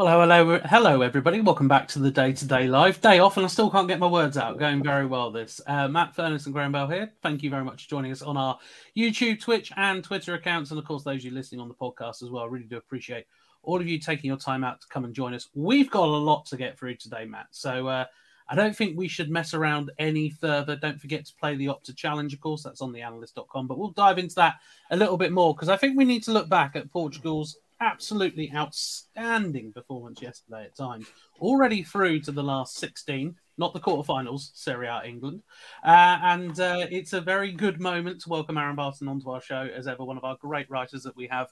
[0.00, 1.42] Well, hello, hello, everybody.
[1.42, 3.02] Welcome back to the day to day live.
[3.02, 4.58] Day off, and I still can't get my words out.
[4.58, 5.30] Going very well.
[5.30, 7.12] This uh, Matt Furniss and Graham Bell here.
[7.22, 8.58] Thank you very much for joining us on our
[8.96, 12.30] YouTube, Twitch, and Twitter accounts, and of course those you listening on the podcast as
[12.30, 12.44] well.
[12.44, 13.26] I really do appreciate
[13.62, 15.50] all of you taking your time out to come and join us.
[15.52, 17.48] We've got a lot to get through today, Matt.
[17.50, 18.06] So uh,
[18.48, 20.76] I don't think we should mess around any further.
[20.76, 22.62] Don't forget to play the Opta Challenge, of course.
[22.62, 23.66] That's on theanalyst.com.
[23.66, 26.32] But we'll dive into that a little bit more because I think we need to
[26.32, 31.06] look back at Portugal's absolutely outstanding performance yesterday at times.
[31.40, 35.42] Already through to the last 16, not the quarterfinals, Serie A England.
[35.84, 39.68] Uh, and uh, it's a very good moment to welcome Aaron Barton onto our show,
[39.74, 41.48] as ever, one of our great writers that we have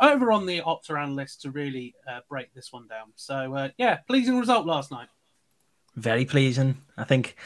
[0.00, 3.12] over on the Opta Analyst to really uh, break this one down.
[3.14, 5.08] So, uh, yeah, pleasing result last night.
[5.96, 6.76] Very pleasing.
[6.96, 7.36] I think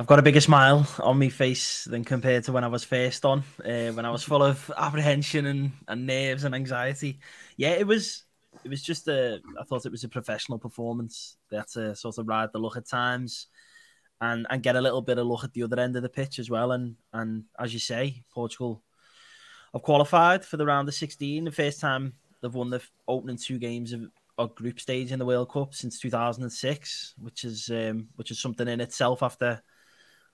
[0.00, 3.26] I've got a bigger smile on my face than compared to when I was first
[3.26, 7.18] on, uh, when I was full of apprehension and, and nerves and anxiety.
[7.58, 8.24] Yeah, it was
[8.64, 9.42] it was just a.
[9.60, 11.36] I thought it was a professional performance.
[11.50, 13.48] They had to sort of ride the luck at times,
[14.22, 16.38] and and get a little bit of luck at the other end of the pitch
[16.38, 16.72] as well.
[16.72, 18.82] And and as you say, Portugal
[19.74, 21.44] have qualified for the round of sixteen.
[21.44, 25.26] The first time they've won the opening two games of, a group stage in the
[25.26, 29.60] World Cup since 2006, which is um, which is something in itself after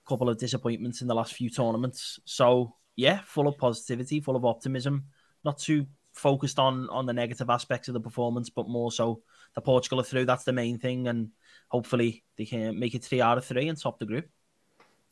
[0.07, 2.19] couple of disappointments in the last few tournaments.
[2.25, 5.05] So yeah, full of positivity, full of optimism.
[5.43, 9.21] Not too focused on on the negative aspects of the performance, but more so
[9.55, 10.25] the Portugal are through.
[10.25, 11.29] That's the main thing, and
[11.69, 14.27] hopefully they can make it three out of three and top the group.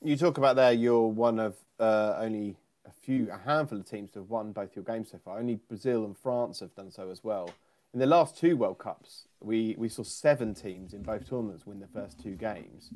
[0.01, 0.73] You talk about there.
[0.73, 4.75] You're one of uh, only a few, a handful of teams to have won both
[4.75, 5.39] your games so far.
[5.39, 7.49] Only Brazil and France have done so as well.
[7.93, 11.79] In the last two World Cups, we, we saw seven teams in both tournaments win
[11.79, 12.91] the first two games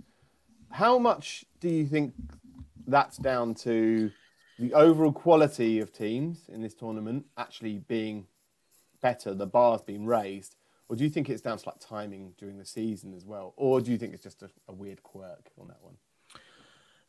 [0.71, 2.13] how much do you think
[2.87, 4.11] that's down to
[4.57, 8.27] the overall quality of teams in this tournament actually being
[9.01, 10.55] better, the bar's been raised,
[10.89, 13.79] or do you think it's down to like timing during the season as well, or
[13.79, 15.95] do you think it's just a, a weird quirk on that one?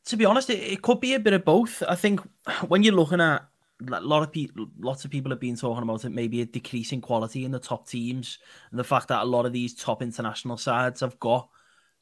[0.07, 1.83] To be honest, it, it, could be a bit of both.
[1.89, 2.21] I think
[2.69, 3.47] when you're looking at
[3.93, 7.01] a lot of people, lots of people have been talking about it, maybe a decreasing
[7.01, 8.39] quality in the top teams,
[8.71, 11.49] and the fact that a lot of these top international sides have got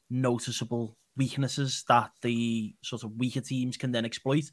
[0.09, 4.45] noticeable weaknesses that the sort of weaker teams can then exploit.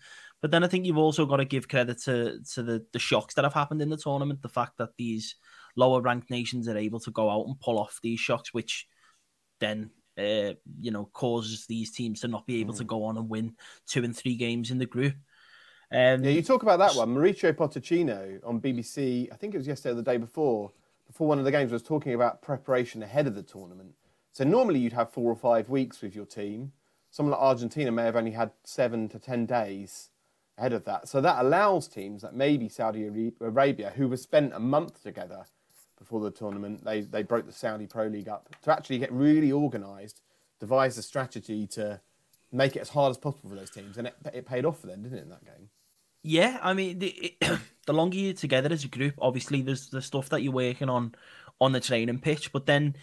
[0.43, 3.35] But then I think you've also got to give credit to to the, the shocks
[3.35, 4.43] that have happened in the tournament.
[4.43, 5.37] The fact that these
[5.77, 8.87] lower ranked nations are able to go out and pull off these shocks, which
[9.61, 12.79] then uh, you know causes these teams to not be able mm.
[12.79, 13.55] to go on and win
[13.87, 15.15] two and three games in the group.
[15.93, 17.15] Um, yeah, you talk about that one.
[17.15, 20.73] Mauricio Pochettino on BBC, I think it was yesterday or the day before,
[21.07, 23.95] before one of the games, was talking about preparation ahead of the tournament
[24.37, 26.73] so normally you'd have four or five weeks with your team.
[27.11, 30.11] Someone like Argentina may have only had seven to ten days
[30.59, 31.09] ahead of that.
[31.09, 35.47] So that allows teams like maybe Saudi Arabia, who were spent a month together
[35.99, 39.53] before the tournament, they, they broke the Saudi Pro League up, to actually get really
[39.53, 40.21] organised,
[40.61, 42.03] devise a strategy to
[42.53, 43.97] make it as hard as possible for those teams.
[43.97, 45.71] And it, it paid off for them, didn't it, in that game?
[46.23, 47.09] Yeah, I mean, the,
[47.41, 50.91] it, the longer you're together as a group, obviously there's the stuff that you're working
[50.91, 51.15] on
[51.59, 52.95] on the training pitch, but then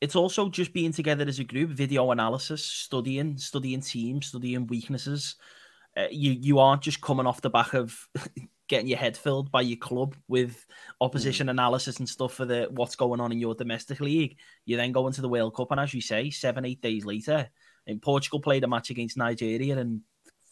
[0.00, 5.36] it's also just being together as a group, video analysis, studying, studying teams, studying weaknesses.
[5.96, 7.96] Uh, you you aren't just coming off the back of
[8.68, 10.66] getting your head filled by your club with
[11.00, 11.50] opposition mm.
[11.50, 14.36] analysis and stuff for the what's going on in your domestic league.
[14.66, 17.48] You then go into the World Cup, and as you say, seven eight days later,
[17.86, 20.02] in Portugal played a match against Nigeria, and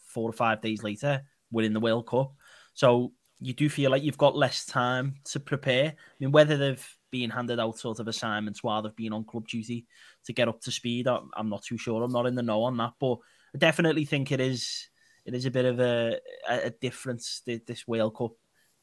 [0.07, 2.33] four or five days later, we're in the World Cup.
[2.73, 5.89] So you do feel like you've got less time to prepare.
[5.89, 9.47] I mean, whether they've being handed out sort of assignments while they've been on club
[9.47, 9.85] duty
[10.25, 11.07] to get up to speed.
[11.07, 12.03] I'm not too sure.
[12.03, 13.19] I'm not in the know on that, but
[13.55, 14.89] I definitely think it is
[15.25, 18.33] it is a bit of a a difference this World Cup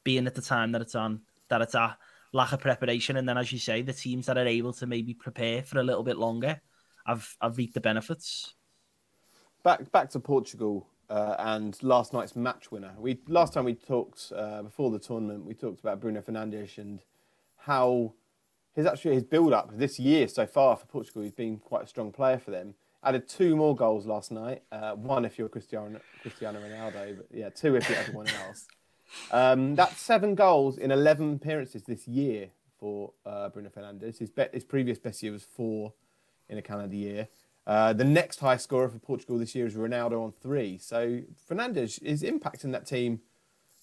[0.02, 1.98] being at the time that it's on that it's a
[2.32, 5.12] lack of preparation, and then as you say, the teams that are able to maybe
[5.12, 6.58] prepare for a little bit longer,
[7.04, 8.54] I've I've reaped the benefits.
[9.62, 10.88] Back back to Portugal.
[11.10, 12.94] Uh, and last night's match winner.
[12.96, 17.00] We last time we talked uh, before the tournament, we talked about Bruno Fernandes and
[17.62, 18.14] how
[18.74, 21.86] his actually his build up this year so far for Portugal, he's been quite a
[21.86, 22.74] strong player for them.
[23.04, 24.62] Added two more goals last night.
[24.70, 28.66] Uh, one if you're Cristiano Cristiano Ronaldo, but yeah, two if you're everyone else.
[29.30, 32.48] Um, that's seven goals in 11 appearances this year
[32.78, 34.18] for uh, Bruno Fernandes.
[34.18, 35.92] His, be- his previous best year was four
[36.48, 37.28] in a calendar year.
[37.66, 40.78] Uh, the next highest scorer for Portugal this year is Ronaldo on three.
[40.78, 43.20] So Fernandes, his impact in that team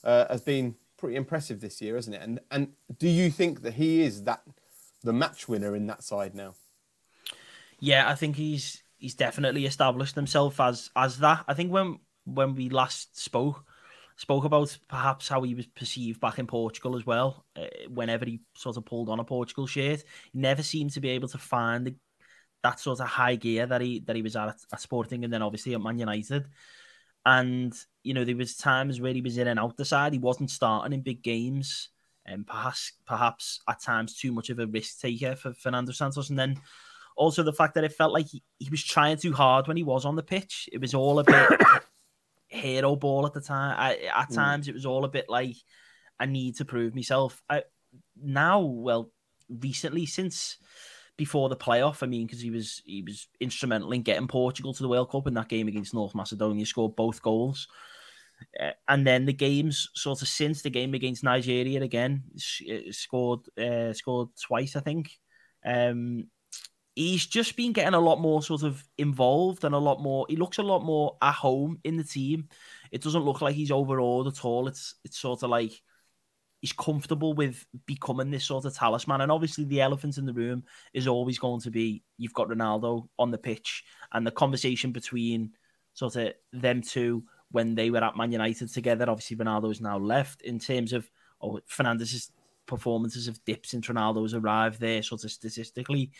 [0.03, 2.21] uh, has been pretty impressive this year, isn't it?
[2.21, 4.41] And and do you think that he is that
[5.03, 6.55] the match winner in that side now?
[7.79, 11.45] Yeah, I think he's he's definitely established himself as as that.
[11.47, 13.63] I think when when we last spoke,
[14.17, 17.45] spoke about perhaps how he was perceived back in Portugal as well.
[17.55, 21.09] Uh, whenever he sort of pulled on a Portugal shirt, he never seemed to be
[21.09, 21.95] able to find the,
[22.61, 25.41] that sort of high gear that he that he was at at Sporting, and then
[25.41, 26.45] obviously at Man United.
[27.25, 27.73] And
[28.03, 30.13] you know, there was times where he was in and out the side.
[30.13, 31.89] He wasn't starting in big games,
[32.25, 36.29] and perhaps perhaps at times too much of a risk taker for Fernando Santos.
[36.29, 36.59] And then
[37.15, 39.83] also the fact that it felt like he, he was trying too hard when he
[39.83, 40.69] was on the pitch.
[40.71, 41.49] It was all a bit
[42.47, 43.75] hero ball at the time.
[43.77, 44.35] I, at mm.
[44.35, 45.55] times, it was all a bit like
[46.19, 47.41] I need to prove myself.
[47.49, 47.63] I,
[48.21, 49.11] now, well,
[49.49, 50.57] recently since
[51.17, 54.83] before the playoff, I mean, because he was he was instrumental in getting Portugal to
[54.83, 57.67] the World Cup in that game against North Macedonia, scored both goals.
[58.59, 63.41] Uh, and then the games sort of since the game against Nigeria again uh, scored
[63.57, 65.11] uh, scored twice, I think.
[65.65, 66.27] Um,
[66.95, 70.25] he's just been getting a lot more sort of involved and a lot more.
[70.27, 72.49] He looks a lot more at home in the team.
[72.91, 74.67] It doesn't look like he's overawed at all.
[74.67, 75.71] It's it's sort of like
[76.61, 79.21] he's comfortable with becoming this sort of talisman.
[79.21, 80.63] And obviously, the elephant in the room
[80.93, 85.51] is always going to be you've got Ronaldo on the pitch, and the conversation between
[85.93, 89.09] sort of them two when they were at Man United together.
[89.09, 90.41] Obviously, Ronaldo's now left.
[90.41, 91.09] In terms of
[91.41, 92.31] oh, Fernandes's
[92.65, 96.11] performances have dipped since Ronaldo's arrived there, sort of statistically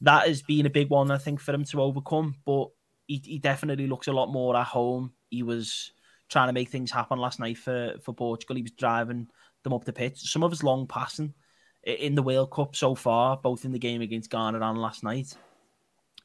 [0.00, 2.36] that has been a big one, I think, for him to overcome.
[2.44, 2.68] But
[3.06, 5.12] he, he definitely looks a lot more at home.
[5.30, 5.92] He was
[6.28, 8.56] trying to make things happen last night for, for Portugal.
[8.56, 9.28] He was driving
[9.62, 10.20] them up the pitch.
[10.20, 11.34] Some of his long passing
[11.82, 15.34] in the World Cup so far, both in the game against Ghana and last night,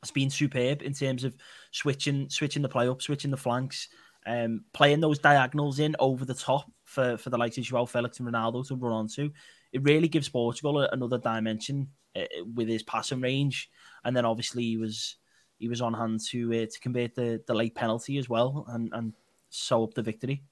[0.01, 1.35] has been superb in terms of
[1.71, 3.89] switching switching the play up, switching the flanks,
[4.25, 8.19] um, playing those diagonals in over the top for, for the likes of Joao Felix
[8.19, 9.31] and Ronaldo to run onto.
[9.71, 12.23] It really gives Portugal another dimension uh,
[12.55, 13.69] with his passing range,
[14.03, 15.17] and then obviously he was
[15.57, 18.89] he was on hand to uh, to convert the, the late penalty as well, and
[18.93, 19.13] and
[19.49, 20.43] sew up the victory.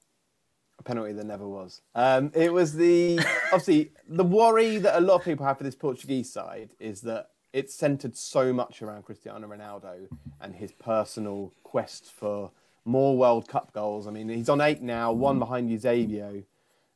[0.78, 1.82] A penalty that never was.
[1.96, 5.74] Um, it was the obviously the worry that a lot of people have for this
[5.74, 10.06] Portuguese side is that it's centered so much around Cristiano Ronaldo
[10.40, 12.52] and his personal quest for
[12.88, 14.06] more World Cup goals.
[14.06, 16.42] I mean, he's on eight now, one behind Eusebio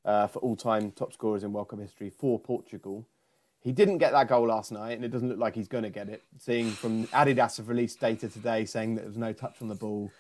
[0.05, 3.07] uh, for all-time top scorers in World Cup history for Portugal.
[3.61, 5.91] He didn't get that goal last night, and it doesn't look like he's going to
[5.91, 6.25] get it.
[6.39, 9.77] Seeing from Adidas have released data today saying that there was no touch on the
[9.77, 10.11] ball.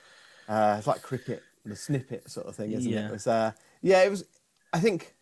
[0.48, 3.06] Uh, it's like cricket, the Snicko sort of thing, isn't yeah.
[3.06, 3.06] it?
[3.06, 4.24] it was, uh, yeah, it was.
[4.72, 5.14] I think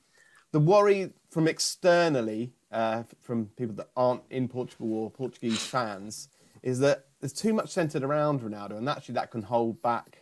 [0.53, 6.29] the worry from externally, uh, from people that aren't in Portugal or Portuguese fans,
[6.63, 10.20] is that there's too much centered around Ronaldo, and actually that can hold back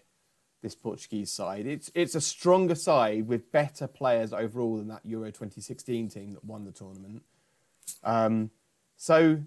[0.63, 1.67] this Portuguese side.
[1.67, 6.45] It's it's a stronger side with better players overall than that Euro 2016 team that
[6.45, 7.23] won the tournament.
[8.05, 8.51] Um,
[8.97, 9.41] so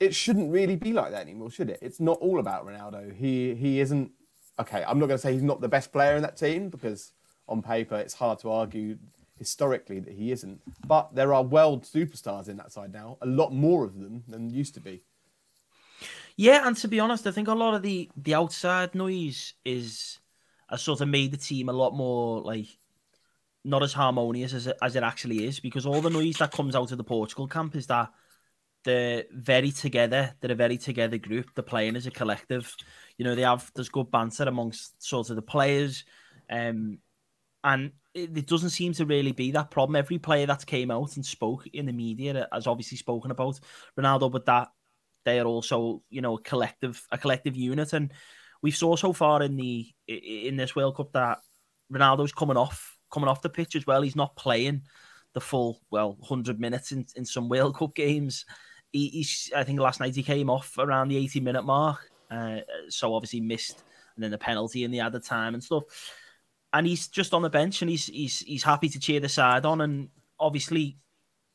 [0.00, 1.78] it shouldn't really be like that anymore, should it?
[1.80, 3.14] It's not all about Ronaldo.
[3.14, 4.12] He he isn't
[4.58, 4.84] okay.
[4.86, 7.12] I'm not going to say he's not the best player in that team because
[7.48, 8.98] on paper it's hard to argue
[9.38, 10.60] historically that he isn't.
[10.86, 14.50] But there are world superstars in that side now, a lot more of them than
[14.50, 15.02] used to be.
[16.36, 20.18] Yeah, and to be honest, I think a lot of the the outside noise is
[20.68, 22.66] has sort of made the team a lot more like
[23.64, 26.76] not as harmonious as it, as it actually is because all the noise that comes
[26.76, 28.10] out of the Portugal camp is that
[28.84, 30.34] they're very together.
[30.40, 31.50] They're a very together group.
[31.54, 32.74] They're playing as a collective.
[33.16, 36.04] You know, they have there's good banter amongst sort of the players,
[36.50, 36.98] um,
[37.62, 39.96] and it, it, doesn't seem to really be that problem.
[39.96, 43.58] Every player that came out and spoke in the media has obviously spoken about
[43.98, 44.68] Ronaldo, but that
[45.24, 48.12] they are also you know a collective a collective unit, and
[48.62, 51.40] we've saw so far in the in this World Cup that
[51.92, 54.02] Ronaldo's coming off coming off the pitch as well.
[54.02, 54.82] He's not playing
[55.32, 58.44] the full well 100 minutes in, in some World Cup games.
[58.92, 62.60] He, he's I think last night he came off around the 80 minute mark, uh,
[62.88, 63.84] so obviously missed
[64.16, 65.84] and then the penalty in the other time and stuff.
[66.72, 69.64] And he's just on the bench and he's he's he's happy to cheer the side
[69.64, 69.80] on.
[69.80, 70.98] And obviously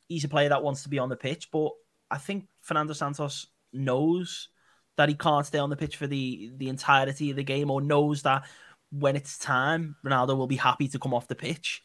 [0.08, 1.70] he's a player that wants to be on the pitch, but
[2.10, 4.48] I think Fernando Santos knows
[4.96, 7.80] that he can't stay on the pitch for the the entirety of the game, or
[7.80, 8.44] knows that
[8.90, 11.82] when it's time, Ronaldo will be happy to come off the pitch.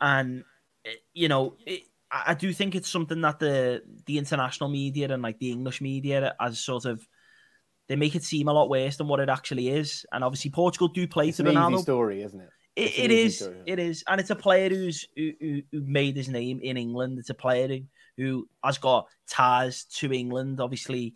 [0.00, 0.44] And
[0.84, 5.22] eh, you know, it, I do think it's something that the the international media and
[5.22, 7.06] like the English media as sort of
[7.88, 10.06] they make it seem a lot worse than what it actually is.
[10.12, 11.74] And obviously, Portugal do play it's to an Ronaldo.
[11.74, 12.50] Easy story, isn't it?
[12.76, 13.38] It, it is.
[13.38, 13.56] Story.
[13.66, 17.18] It is, and it's a player who's who, who, who made his name in England.
[17.18, 17.80] It's a player who,
[18.20, 21.14] who has got ties to England, obviously,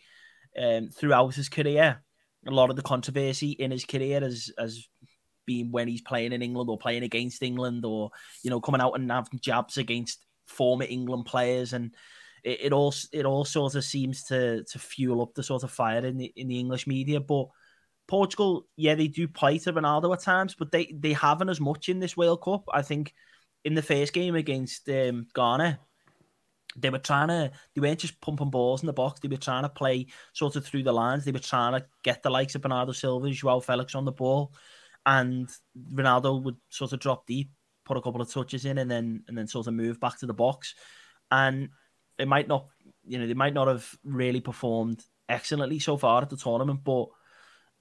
[0.60, 2.02] um, throughout his career.
[2.46, 4.86] A lot of the controversy in his career has has
[5.46, 8.10] being when he's playing in England or playing against England or
[8.42, 11.94] you know coming out and having jabs against former England players and
[12.42, 15.70] it, it all it all sort of seems to to fuel up the sort of
[15.70, 17.48] fire in the in the English media but
[18.06, 21.88] Portugal, yeah, they do play to Ronaldo at times, but they they haven't as much
[21.88, 22.64] in this World Cup.
[22.72, 23.14] I think
[23.64, 25.78] in the first game against um, Ghana,
[26.76, 29.62] they were trying to they weren't just pumping balls in the box they were trying
[29.62, 32.62] to play sort of through the lines they were trying to get the likes of
[32.62, 34.52] Bernardo Silva Joao Felix on the ball
[35.06, 35.48] and
[35.92, 37.50] Ronaldo would sort of drop deep
[37.84, 40.26] put a couple of touches in and then and then sort of move back to
[40.26, 40.74] the box.
[41.30, 41.70] And
[42.18, 42.68] it might not
[43.06, 47.06] you know they might not have really performed excellently so far at the tournament but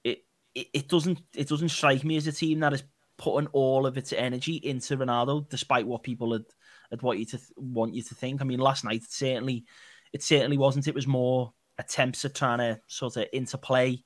[0.02, 0.24] it
[0.54, 2.82] it, it doesn't it doesn't strike me as a team that is
[3.16, 6.44] putting all of its energy into Ronaldo despite what people had
[6.94, 8.40] I'd want you to th- want you to think.
[8.40, 9.64] I mean, last night it certainly
[10.12, 10.88] it certainly wasn't.
[10.88, 14.02] It was more attempts at trying to sort of interplay.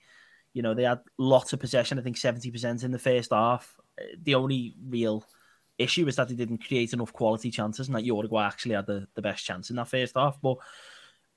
[0.54, 1.99] You know, they had lots of possession.
[1.99, 3.76] I think seventy percent in the first half.
[4.00, 5.25] Uh, the only real
[5.78, 9.07] issue is that they didn't create enough quality chances, and that Uruguay actually had the,
[9.14, 10.40] the best chance in that first half.
[10.40, 10.57] But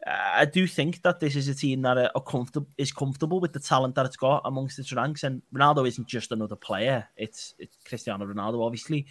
[0.06, 3.54] uh, I do think that this is a team that are, comfortable is comfortable with
[3.54, 5.24] the talent that it's got amongst its ranks.
[5.24, 9.08] And Ronaldo isn't just another player; it's it's Cristiano Ronaldo, obviously,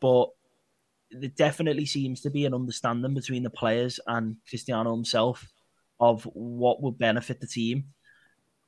[0.00, 0.30] but
[1.10, 5.48] there definitely seems to be an understanding between the players and Cristiano himself
[6.00, 7.84] of what would benefit the team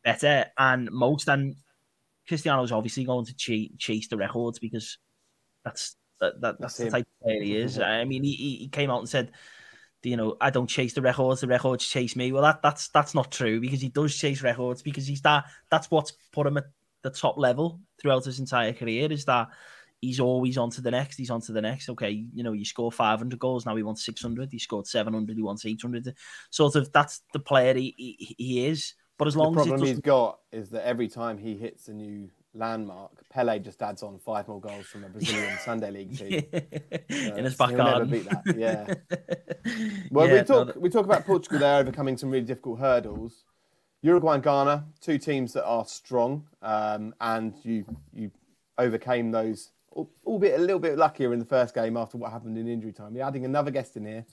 [0.02, 0.46] better.
[0.58, 1.54] And most and
[2.26, 4.98] Cristiano's obviously going to ch- chase the records because
[5.64, 7.78] that's that, that that's, that's the type of player he is.
[7.78, 9.32] I mean, he, he came out and said,
[10.02, 12.32] you know, I don't chase the records, the records chase me.
[12.32, 15.90] Well, that that's that's not true because he does chase records because he's that that's
[15.90, 16.64] what's put him at
[17.02, 19.48] the top level throughout his entire career is that
[20.00, 21.16] he's always on to the next.
[21.16, 21.88] He's on to the next.
[21.90, 23.66] Okay, you know, you score 500 goals.
[23.66, 24.50] Now he wants 600.
[24.50, 25.36] He scored 700.
[25.36, 26.14] He wants 800.
[26.50, 28.94] Sort of that's the player he, he, he is.
[29.18, 31.92] But as long the as problem he's got is that every time he hits a
[31.92, 36.42] new landmark, Pele just adds on five more goals from a Brazilian Sunday League team.
[36.52, 38.10] Uh, In his back garden.
[38.10, 38.56] Never beat that.
[38.56, 38.94] Yeah.
[40.10, 43.44] well, yeah, we talk no, we talk about Portugal there overcoming some really difficult hurdles.
[44.02, 48.30] Uruguay and Ghana, two teams that are strong, um, and you you
[48.78, 52.68] overcame those albeit a little bit luckier in the first game after what happened in
[52.68, 53.14] injury time.
[53.14, 54.24] We're adding another guest in here,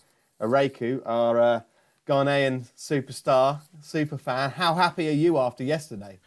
[0.41, 1.61] Areku, our uh,
[2.07, 4.51] Ghanaian superstar, super fan.
[4.51, 6.19] How happy are you after yesterday?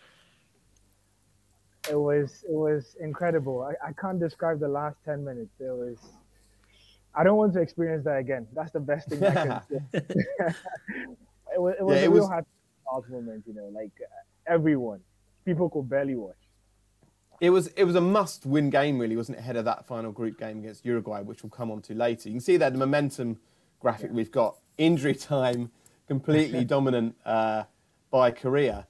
[1.88, 3.62] It was it was incredible.
[3.62, 5.52] I, I can't describe the last ten minutes.
[5.58, 5.98] It was.
[7.14, 8.46] I don't want to experience that again.
[8.52, 9.80] That's the best thing I can say.
[11.54, 12.28] it was, it was yeah, a it real was...
[12.28, 12.46] happy
[13.08, 15.00] moment, you know, like uh, everyone,
[15.44, 16.36] people could barely watch.
[17.40, 19.40] It was it was a must win game, really, wasn't it?
[19.40, 22.28] Ahead of that final group game against Uruguay, which we'll come on to later.
[22.28, 23.40] You can see there the momentum
[23.80, 24.16] graphic yeah.
[24.16, 24.56] we've got.
[24.78, 25.70] Injury time
[26.06, 27.64] completely dominant uh,
[28.10, 28.86] by Korea.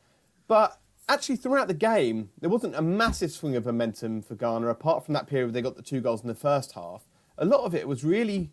[0.48, 5.04] But actually, throughout the game, there wasn't a massive swing of momentum for Ghana, apart
[5.04, 7.06] from that period where they got the two goals in the first half.
[7.38, 8.50] A lot of it was really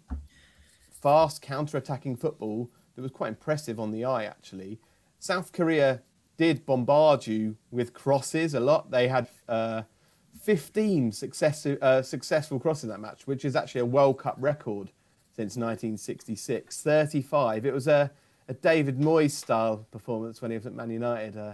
[0.91, 4.79] fast counter attacking football that was quite impressive on the eye, actually.
[5.19, 6.01] South Korea
[6.37, 8.91] did bombard you with crosses a lot.
[8.91, 9.83] They had uh,
[10.41, 14.91] 15 successive, uh, successful crosses in that match, which is actually a World Cup record
[15.35, 16.81] since 1966.
[16.81, 17.65] 35.
[17.65, 18.11] It was a,
[18.47, 21.37] a David Moyes style performance when he was at Man United.
[21.37, 21.53] Uh,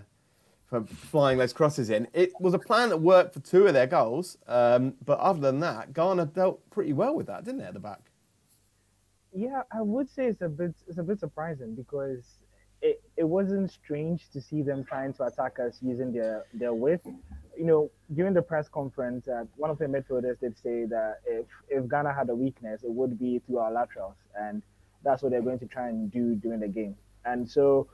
[0.65, 2.07] for flying those crosses in.
[2.13, 5.59] It was a plan that worked for two of their goals, um, but other than
[5.59, 7.99] that, Ghana dealt pretty well with that, didn't they, at the back?
[9.31, 12.39] Yeah, I would say it's a bit it's a bit surprising because
[12.83, 17.07] it, wasn't strange to see them trying to attack us using their, their width.
[17.57, 21.45] You know, during the press conference, uh, one of the midfielders did say that if,
[21.69, 24.15] if Ghana had a weakness, it would be through our laterals.
[24.35, 24.61] And
[25.03, 26.95] that's what they're going to try and do during the game.
[27.25, 27.87] And so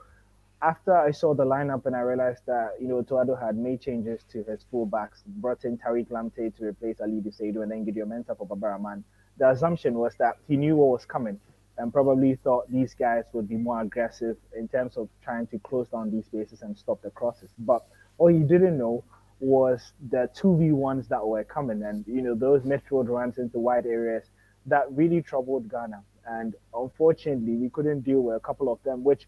[0.61, 3.81] after I saw the lineup and I realized that, you know, Otto Addo had made
[3.81, 8.09] changes to his fullbacks, brought in Tariq Lamptey to replace Alidu Seidu and then Gideon
[8.09, 9.03] Mensah for Baba Rahman,
[9.37, 11.39] the assumption was that he knew what was coming
[11.79, 15.87] and probably thought these guys would be more aggressive in terms of trying to close
[15.87, 17.49] down these spaces and stop the crosses.
[17.57, 17.85] But
[18.17, 19.03] all he didn't know
[19.39, 24.25] was the 2v1s that were coming and, you know, those midfield runs into wide areas
[24.65, 26.03] that really troubled Ghana.
[26.27, 29.27] And unfortunately, we couldn't deal with a couple of them, which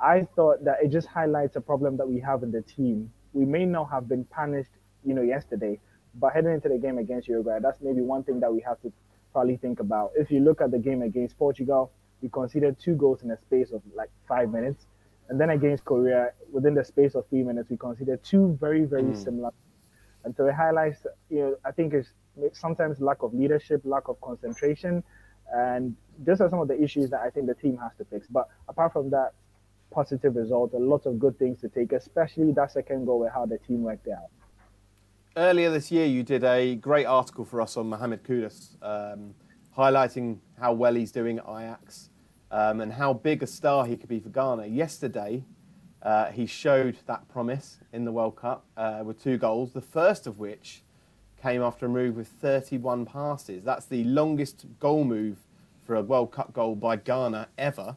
[0.00, 3.10] I thought that it just highlights a problem that we have in the team.
[3.32, 4.70] We may not have been punished,
[5.02, 5.80] you know, yesterday,
[6.14, 8.92] but heading into the game against Uruguay, that's maybe one thing that we have to
[9.36, 10.12] probably think about.
[10.16, 13.70] If you look at the game against Portugal, we conceded two goals in a space
[13.70, 14.86] of like five minutes.
[15.28, 19.02] And then against Korea, within the space of three minutes, we conceded two very, very
[19.02, 19.24] mm.
[19.24, 19.50] similar.
[20.24, 22.08] And so it highlights, you know, I think it's
[22.58, 25.04] sometimes lack of leadership, lack of concentration.
[25.54, 28.26] And those are some of the issues that I think the team has to fix.
[28.28, 29.34] But apart from that,
[29.90, 33.44] positive result, a lot of good things to take, especially that second goal with how
[33.44, 34.30] the team worked out
[35.36, 39.34] earlier this year, you did a great article for us on Mohamed Kudus, um,
[39.76, 42.10] highlighting how well he's doing at Ajax
[42.50, 44.66] um, and how big a star he could be for Ghana.
[44.66, 45.44] Yesterday,
[46.02, 50.28] Uh, he showed that promise in the World Cup uh, with two goals, the first
[50.28, 50.84] of which
[51.42, 53.64] came after a move with 31 passes.
[53.64, 55.38] That's the longest goal move
[55.82, 57.96] for a World Cup goal by Ghana ever.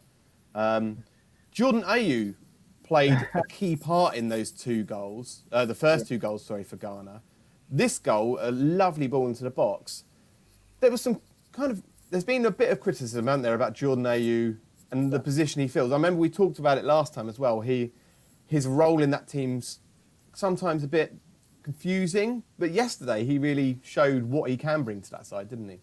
[0.56, 1.04] Um,
[1.52, 2.34] Jordan Ayew
[2.82, 6.78] played a key part in those two goals, uh, the first two goals, sorry, for
[6.78, 7.22] Ghana.
[7.70, 10.04] This goal, a lovely ball into the box.
[10.80, 11.22] There was some
[11.52, 14.58] kind of, there's been a bit of criticism, hasn't there, about Jordan Ayew
[14.92, 15.92] and the position he fills.
[15.92, 17.62] I remember we talked about it last time as well.
[17.62, 17.92] He,
[18.48, 19.80] his role in that team's
[20.34, 21.16] sometimes a bit
[21.62, 25.80] confusing, but yesterday he really showed what he can bring to that side, didn't he?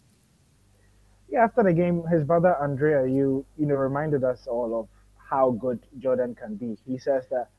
[1.28, 5.50] Yeah, after the game, his brother Andre, you you know, reminded us all of how
[5.50, 6.76] good Jordan can be.
[6.86, 7.50] He says that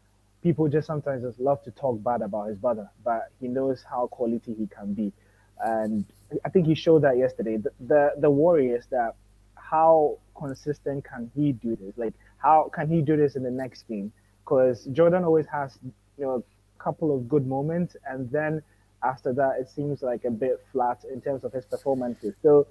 [0.43, 4.07] people just sometimes just love to talk bad about his brother, but he knows how
[4.07, 5.11] quality he can be,
[5.59, 6.05] and
[6.45, 7.57] I think he showed that yesterday.
[7.57, 9.15] The the, the worry is that
[9.55, 11.97] how consistent can he do this?
[11.97, 14.11] Like, how can he do this in the next game?
[14.43, 15.77] Because Jordan always has,
[16.17, 18.61] you know, a couple of good moments, and then
[19.03, 22.33] after that, it seems like a bit flat in terms of his performances.
[22.41, 22.67] So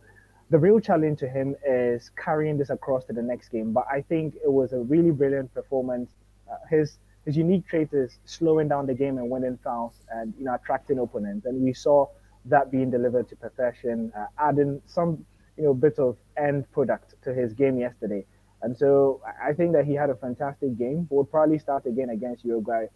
[0.51, 3.73] the real challenge to him is carrying this across to the next game.
[3.73, 6.11] But I think it was a really brilliant performance.
[6.51, 10.45] Uh, his his unique trait is slowing down the game and winning fouls and you
[10.45, 11.45] know attracting opponents.
[11.45, 12.07] And we saw
[12.47, 15.27] that being delivered to perfection, uh, adding some
[15.59, 18.25] you know bit of end product to his game yesterday.
[18.63, 21.07] And so I think that he had a fantastic game.
[21.11, 22.87] We'll probably start again against Uruguay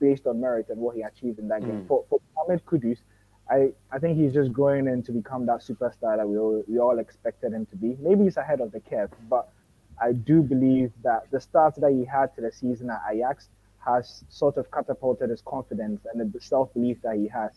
[0.00, 1.66] based on merit and what he achieved in that mm.
[1.66, 1.84] game.
[1.86, 2.98] For, for Mohamed Kudus,
[3.48, 6.78] I, I think he's just growing in to become that superstar that we all, we
[6.78, 7.96] all expected him to be.
[8.00, 9.48] Maybe he's ahead of the curve, but
[10.00, 13.48] I do believe that the start that he had to the season at Ajax
[13.86, 17.52] has sort of catapulted his confidence and the self belief that he has.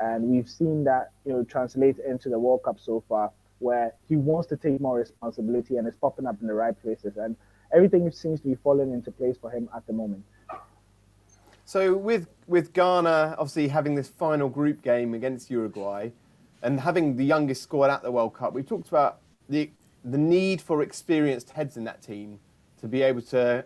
[0.00, 4.16] And we've seen that you know translate into the World Cup so far, where he
[4.16, 7.36] wants to take more responsibility and is popping up in the right places, and
[7.72, 10.24] everything seems to be falling into place for him at the moment.
[11.64, 16.10] So with with Ghana obviously having this final group game against Uruguay,
[16.62, 19.70] and having the youngest squad at the World Cup, we talked about the
[20.04, 22.40] the need for experienced heads in that team
[22.80, 23.64] to be able to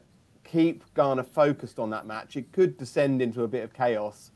[0.50, 2.36] keep Ghana focused on that match.
[2.36, 4.30] It could descend into a bit of chaos.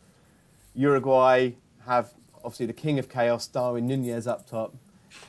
[0.74, 1.52] Uruguay
[1.86, 2.12] have
[2.44, 4.74] obviously the king of chaos, Darwin Nunez up top.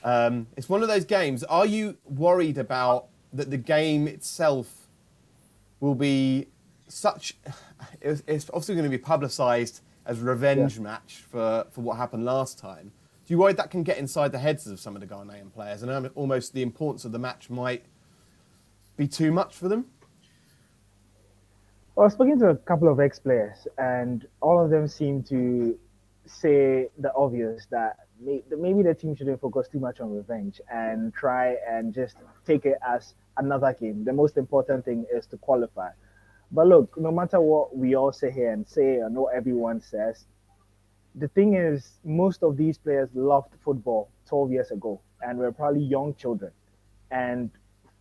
[0.04, 1.43] Um, it's one of those games.
[1.43, 4.88] Are you worried about that the game itself
[5.80, 6.48] will be
[6.88, 7.36] such
[8.02, 10.84] it's obviously going to be publicised as revenge yeah.
[10.84, 12.91] match for, for what happened last time.
[13.26, 15.82] Do you worry that can get inside the heads of some of the Ghanaian players
[15.82, 17.86] and almost the importance of the match might
[18.98, 19.86] be too much for them?
[21.95, 25.77] I was speaking to a couple of ex-players, and all of them seem to
[26.25, 31.56] say the obvious that maybe the team shouldn't focus too much on revenge and try
[31.69, 32.15] and just
[32.47, 34.03] take it as another game.
[34.06, 35.89] The most important thing is to qualify.
[36.51, 40.25] But look, no matter what we all say here and say, and what everyone says,
[41.13, 45.84] the thing is, most of these players loved football 12 years ago and were probably
[45.84, 46.53] young children.
[47.12, 47.51] And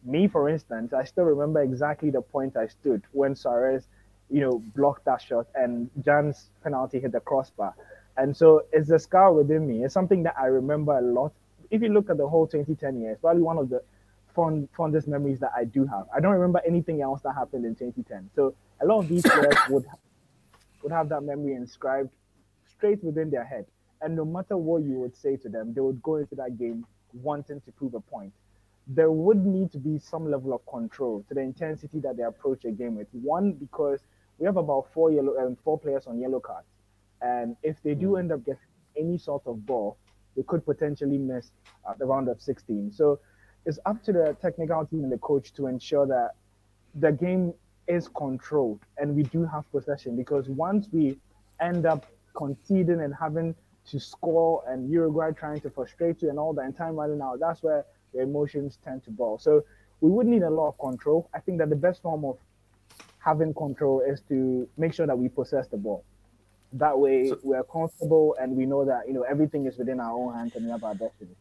[0.04, 3.86] me, for instance, I still remember exactly the point I stood when Suarez,
[4.30, 7.74] you know, blocked that shot and Gyan's penalty hit the crossbar.
[8.16, 9.84] And so it's a scar within me.
[9.84, 11.32] It's something that I remember a lot.
[11.70, 13.82] If you look at the whole 2010 years, probably one of the
[14.34, 16.06] fond fondest memories that I do have.
[16.14, 18.30] I don't remember anything else that happened in 2010.
[18.34, 19.86] So a lot of these players would
[20.82, 22.10] would have that memory inscribed
[22.66, 23.66] straight within their head.
[24.00, 26.84] And no matter what you would say to them, they would go into that game
[27.12, 28.32] wanting to prove a point.
[28.86, 32.64] There would need to be some level of control to the intensity that they approach
[32.64, 33.08] a game with.
[33.12, 34.00] One, because
[34.38, 36.66] we have about four yellow um, four players on yellow cards,
[37.20, 38.18] and if they do hmm.
[38.18, 38.60] end up getting
[38.96, 39.96] any sort of ball,
[40.36, 41.50] they could potentially miss
[41.86, 42.92] uh, the round of 16.
[42.92, 43.20] So
[43.64, 46.32] it's up to the technical team and the coach to ensure that
[46.94, 47.54] the game
[47.88, 51.18] is controlled and we do have possession because once we
[51.60, 53.54] end up conceding and having
[53.86, 57.40] to score and Uruguay trying to frustrate you and all that and time running out,
[57.40, 59.38] that's where the emotions tend to boil.
[59.38, 59.64] So
[60.00, 61.28] we would need a lot of control.
[61.34, 62.38] I think that the best form of
[63.18, 66.04] having control is to make sure that we possess the ball.
[66.72, 70.12] That way so, we're comfortable and we know that you know everything is within our
[70.12, 71.36] own hands and we have our destiny.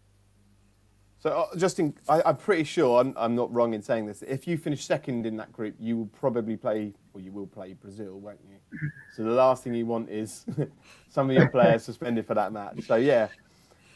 [1.21, 4.23] So, uh, Justin, I, am pretty sure I'm, I'm, not wrong in saying this.
[4.23, 7.73] If you finish second in that group, you will probably play, or you will play
[7.73, 8.57] Brazil, won't you?
[9.15, 10.45] So the last thing you want is
[11.09, 12.87] some of your players suspended for that match.
[12.87, 13.27] So yeah.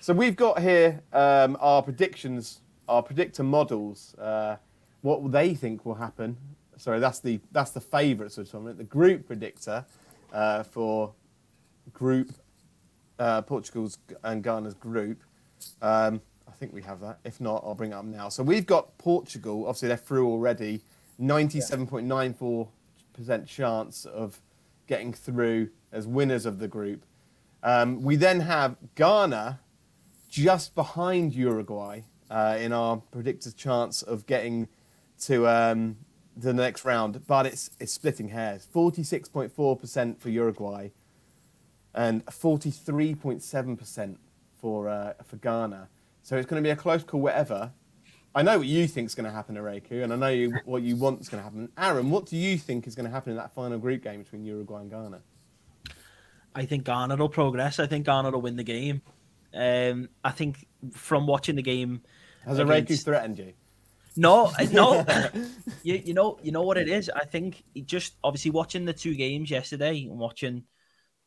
[0.02, 4.58] So we've got here um, our predictions, our predictor models, uh,
[5.02, 6.38] what they think will happen.
[6.78, 8.78] Sorry, that's the that's the favourites of tournament.
[8.78, 9.86] The group predictor
[10.34, 11.14] uh, for
[11.94, 12.34] group
[13.20, 15.24] uh, Portugal's and Ghana's group.
[15.82, 17.20] Um, I think we have that.
[17.24, 18.30] If not, I'll bring it up now.
[18.30, 19.68] So we've got Portugal.
[19.68, 20.82] Obviously, they're through already.
[21.18, 22.68] Ninety-seven point nine four
[23.14, 24.42] percent chance of
[24.88, 27.06] getting through as winners of the group.
[27.64, 29.62] Um, we then have Ghana
[30.30, 34.68] just behind Uruguay uh, in our predicted chance of getting
[35.22, 35.98] to um,
[36.36, 38.68] the next round, but it's it's splitting hairs.
[38.72, 40.90] Forty six point four percent for Uruguay,
[41.94, 44.20] and forty three point seven percent
[44.60, 45.90] for uh, for Ghana.
[46.24, 47.72] So it's going to be a close call, whatever.
[48.34, 50.82] I know what you think is going to happen, Areku, and I know you, what
[50.82, 51.70] you want is going to happen.
[51.78, 54.44] Aaron, what do you think is going to happen in that final group game between
[54.44, 55.22] Uruguay and Ghana?
[56.54, 57.80] I think Ghana will progress.
[57.80, 59.02] I think Ghana will win the game.
[59.54, 62.02] Um, I think from watching the game,
[62.46, 63.54] has Areku threatened you?
[64.18, 65.06] No, no.
[65.84, 67.10] you, you know, you know what it is.
[67.10, 70.64] I think just obviously watching the two games yesterday and watching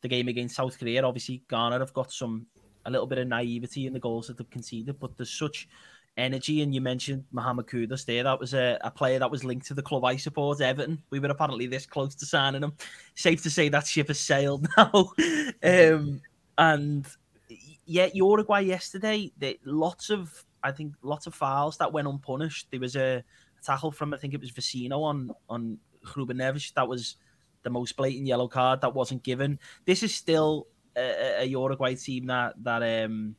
[0.00, 1.02] the game against South Korea.
[1.02, 2.46] Obviously, Ghana have got some
[2.86, 5.68] a little bit of naivety in the goals that they've conceded, but there's such
[6.16, 6.62] energy.
[6.62, 8.22] And you mentioned Mohamed Kudus there.
[8.22, 11.02] That was a, a player that was linked to the club I support, Everton.
[11.10, 12.72] We were apparently this close to signing him.
[13.14, 15.12] Safe to say that ship has sailed now.
[15.62, 16.20] um,
[16.56, 17.06] and
[17.84, 22.68] yeah, Uruguay yesterday, they, lots of I think lots of fouls that went unpunished.
[22.70, 23.22] There was a,
[23.58, 25.78] a tackle from I think it was Vecino on on
[26.16, 27.16] Ruben Neves that was
[27.62, 29.58] the most blatant yellow card that wasn't given.
[29.84, 33.36] This is still a, a Uruguay team that that um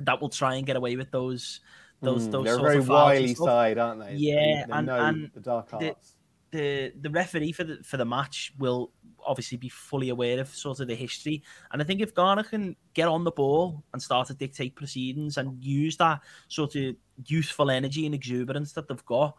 [0.00, 1.60] that will try and get away with those
[2.00, 4.14] those Mm, those they're a very wily side, aren't they?
[4.14, 5.82] Yeah, they, they and- know and the dark arts.
[5.82, 6.17] the
[6.50, 8.90] the the referee for the for the match will
[9.26, 11.42] obviously be fully aware of sort of the history.
[11.72, 15.36] And I think if Ghana can get on the ball and start to dictate proceedings
[15.36, 19.36] and use that sort of youthful energy and exuberance that they've got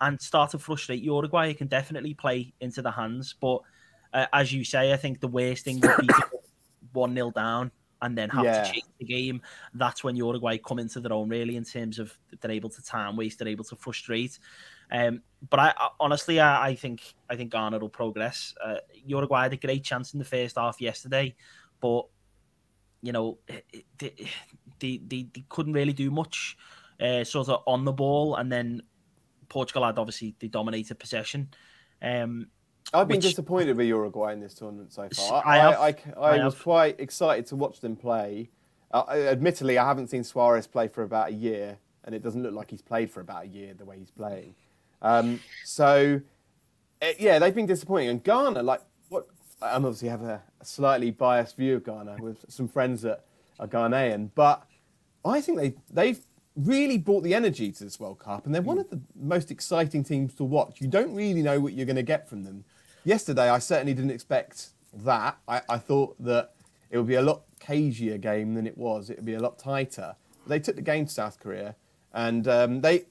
[0.00, 3.34] and start to frustrate Uruguay, it can definitely play into the hands.
[3.40, 3.60] But
[4.12, 6.08] uh, as you say, I think the worst thing would be
[6.92, 8.62] one 0 down and then have Yeah.
[8.62, 9.40] to change the game.
[9.72, 13.16] That's when Uruguay come into their own, really, in terms of they're able to time
[13.16, 14.38] waste, they're able to frustrate.
[14.94, 18.54] Um, but I, I honestly, I, I think I think Ghana will progress.
[18.64, 21.34] Uh, Uruguay had a great chance in the first half yesterday,
[21.80, 22.06] but
[23.02, 23.38] you know
[23.98, 24.14] they,
[24.78, 26.56] they, they, they couldn't really do much,
[27.00, 28.82] uh, sort of on the ball, and then
[29.48, 31.48] Portugal had obviously they dominated possession.
[32.00, 32.46] Um,
[32.92, 35.42] I've been which- disappointed with Uruguay in this tournament so far.
[35.44, 35.74] I I, have.
[35.74, 38.50] I, I, I was quite excited to watch them play.
[38.92, 42.54] Uh, admittedly, I haven't seen Suarez play for about a year, and it doesn't look
[42.54, 44.54] like he's played for about a year the way he's playing.
[45.04, 46.20] Um, so,
[47.02, 48.08] uh, yeah, they've been disappointing.
[48.08, 49.28] And Ghana, like, what?
[49.62, 53.24] I obviously have a, a slightly biased view of Ghana with some friends that
[53.60, 54.66] are Ghanaian, but
[55.24, 56.20] I think they they've
[56.56, 60.02] really brought the energy to this World Cup, and they're one of the most exciting
[60.04, 60.80] teams to watch.
[60.80, 62.64] You don't really know what you're going to get from them.
[63.04, 65.36] Yesterday, I certainly didn't expect that.
[65.46, 66.52] I, I thought that
[66.90, 69.10] it would be a lot cagier game than it was.
[69.10, 70.16] It would be a lot tighter.
[70.42, 71.74] But they took the game to South Korea,
[72.12, 73.04] and um, they,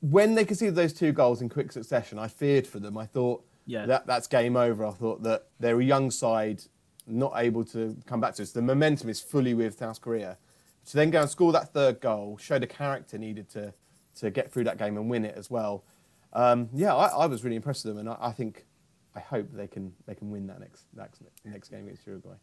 [0.00, 2.96] when they conceded those two goals in quick succession, I feared for them.
[2.98, 3.86] I thought Yeah.
[3.86, 4.84] that that's game over.
[4.84, 6.62] I thought that they're a young side,
[7.06, 8.52] not able to come back to us.
[8.52, 10.38] The momentum is fully with South Korea.
[10.86, 13.72] To then go and score that third goal, show the character needed to
[14.16, 15.84] to get through that game and win it as well.
[16.32, 18.66] Um, yeah, I, I was really impressed with them, and I, I think,
[19.14, 22.34] I hope they can they can win that next next next game against Uruguay.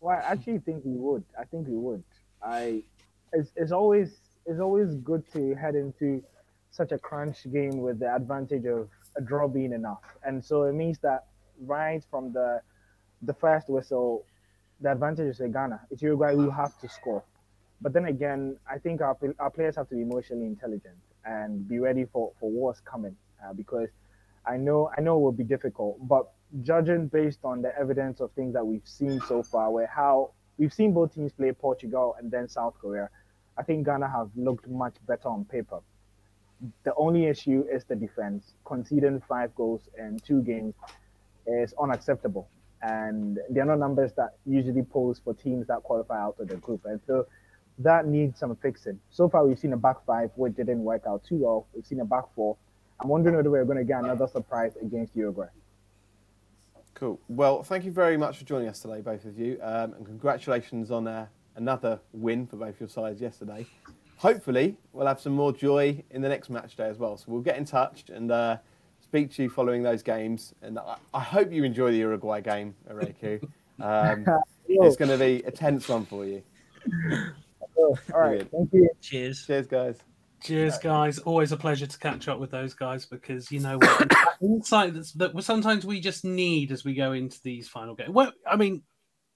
[0.00, 1.24] Well, I actually think we would.
[1.38, 2.02] I think we would.
[2.42, 2.82] I
[3.32, 6.22] it's, it's always it's always good to head into
[6.70, 10.02] such a crunch game with the advantage of a draw being enough.
[10.24, 11.26] And so it means that
[11.60, 12.60] right from the
[13.22, 14.26] the first whistle,
[14.80, 15.80] the advantage is Ghana.
[15.90, 17.22] It's Uruguay who have to score.
[17.80, 21.78] But then again, I think our, our players have to be emotionally intelligent and be
[21.78, 23.88] ready for, for what's coming uh, because
[24.46, 26.30] I know I know it will be difficult, but
[26.62, 30.72] judging based on the evidence of things that we've seen so far, where how we've
[30.72, 33.08] seen both teams play Portugal and then South Korea,
[33.56, 35.80] I think Ghana have looked much better on paper.
[36.84, 38.54] The only issue is the defense.
[38.64, 40.74] Conceding five goals in two games
[41.46, 42.48] is unacceptable,
[42.82, 46.82] and they're not numbers that usually pose for teams that qualify out of the group.
[46.84, 47.26] And so
[47.78, 48.98] that needs some fixing.
[49.10, 51.66] So far, we've seen a back five which didn't work out too well.
[51.74, 52.56] We've seen a back four.
[53.00, 55.48] I'm wondering whether we're going to get another surprise against Uruguay.
[56.94, 57.20] Cool.
[57.28, 60.92] Well, thank you very much for joining us today, both of you, um, and congratulations
[60.92, 63.66] on uh, another win for both your sides yesterday.
[64.16, 67.16] Hopefully, we'll have some more joy in the next match day as well.
[67.16, 68.58] So we'll get in touch and uh,
[69.00, 70.54] speak to you following those games.
[70.62, 73.46] And I, I hope you enjoy the Uruguay game, Areku.
[73.80, 74.24] Um,
[74.68, 76.44] it's going to be a tense one for you.
[77.76, 78.48] All right.
[78.50, 78.88] Thank you.
[79.00, 79.44] cheers.
[79.44, 79.98] Cheers, guys.
[80.44, 81.18] Cheers, guys.
[81.18, 84.12] Always a pleasure to catch up with those guys because you know what
[84.42, 88.10] insight that's, that sometimes we just need as we go into these final games.
[88.10, 88.82] Well, I mean,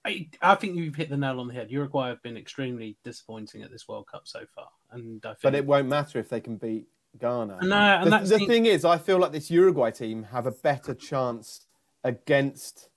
[0.05, 1.69] I, I think you've hit the nail on the head.
[1.71, 5.55] Uruguay have been extremely disappointing at this World Cup so far, and I think But
[5.55, 6.87] it won't matter if they can beat
[7.19, 7.59] Ghana.
[7.63, 10.93] No, and the, the thing is, I feel like this Uruguay team have a better
[10.93, 11.65] chance
[12.03, 12.89] against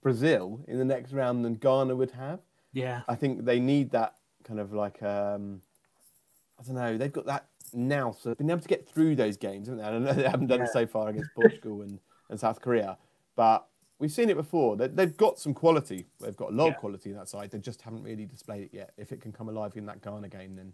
[0.00, 2.40] Brazil in the next round than Ghana would have.
[2.72, 3.02] Yeah.
[3.08, 5.60] I think they need that kind of like um,
[6.58, 6.96] I don't know.
[6.96, 9.88] They've got that now, so they've been able to get through those games, haven't they?
[9.88, 11.98] I know they haven't done it so far against Portugal and,
[12.30, 12.98] and South Korea,
[13.36, 13.67] but
[13.98, 14.76] we've seen it before.
[14.76, 16.06] They, they've got some quality.
[16.20, 16.70] They've got a lot Yeah.
[16.72, 17.50] of quality in that side.
[17.50, 18.92] They just haven't really displayed it yet.
[18.96, 20.72] If it can come alive in that Ghana game, then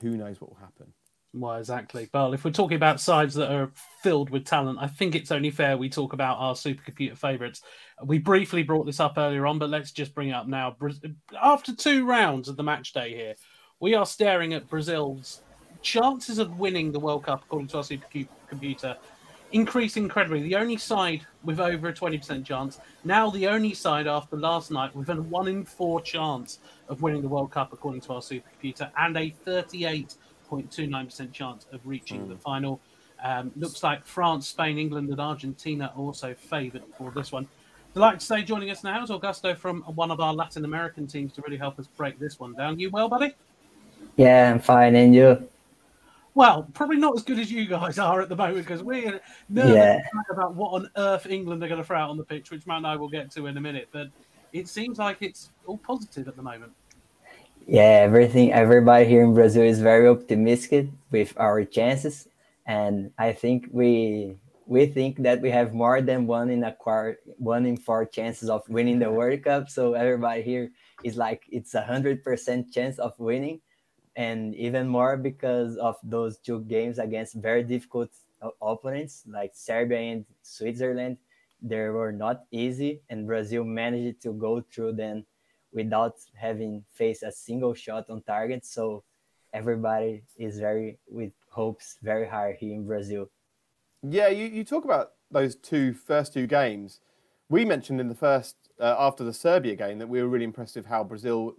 [0.00, 0.92] who knows what will happen.
[1.34, 2.08] Well, exactly.
[2.14, 3.70] Well, if we're talking about sides that are
[4.02, 7.60] filled with talent, I think it's only fair we talk about our supercomputer favourites.
[8.04, 10.74] We briefly brought this up earlier on, but let's just bring it up now.
[11.42, 13.34] After two rounds of the match day here,
[13.80, 15.42] we are staring at Brazil's
[15.82, 18.96] chances of winning the World Cup, according to our supercomputer,
[19.56, 20.42] increase incredibly.
[20.42, 24.94] The only side with over a 20% chance, now the only side after last night
[24.94, 28.90] with a one in four chance of winning the World Cup, according to our supercomputer,
[28.98, 32.80] and a 38.29% chance of reaching the final.
[33.24, 37.48] Um, looks like France, Spain, England, and Argentina also favoured for this one.
[37.94, 41.32] Delighted to say joining us now is Augusto from one of our Latin American teams
[41.32, 42.78] to really help us break this one down.
[42.78, 43.34] You well, buddy?
[44.16, 44.94] Yeah, I'm fine.
[44.96, 45.48] And you?
[46.36, 49.74] Well, probably not as good as you guys are at the moment because we're nervous
[49.74, 50.02] Yeah.
[50.30, 52.76] about what on earth England are going to throw out on the pitch, which Matt
[52.76, 53.88] and I will get to in a minute.
[53.90, 54.08] But
[54.52, 56.72] it seems like it's all positive at the moment.
[57.66, 58.52] Yeah, everything.
[58.52, 62.28] Everybody here in Brazil is very optimistic with our chances,
[62.66, 67.20] and I think we we think that we have more than one in a quart,
[67.38, 69.70] one in four chances of winning the World Cup.
[69.70, 70.70] So everybody here
[71.02, 73.62] is like it's a hundred percent chance of winning,
[74.16, 78.10] and even more because of those two games against very difficult
[78.62, 81.18] opponents like Serbia and Switzerland.
[81.62, 85.24] They were not easy, and Brazil managed to go through them
[85.72, 88.64] without having faced a single shot on target.
[88.64, 89.04] So
[89.52, 93.30] everybody is very with hopes very high here in Brazil.
[94.02, 97.00] Yeah, you, you talk about those two first two games.
[97.48, 100.76] We mentioned in the first uh, after the Serbia game that we were really impressed
[100.76, 101.56] with how Brazil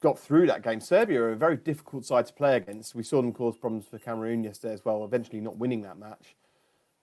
[0.00, 0.80] got through that game.
[0.80, 2.94] Serbia are a very difficult side to play against.
[2.94, 6.36] We saw them cause problems for Cameroon yesterday as well, eventually not winning that match.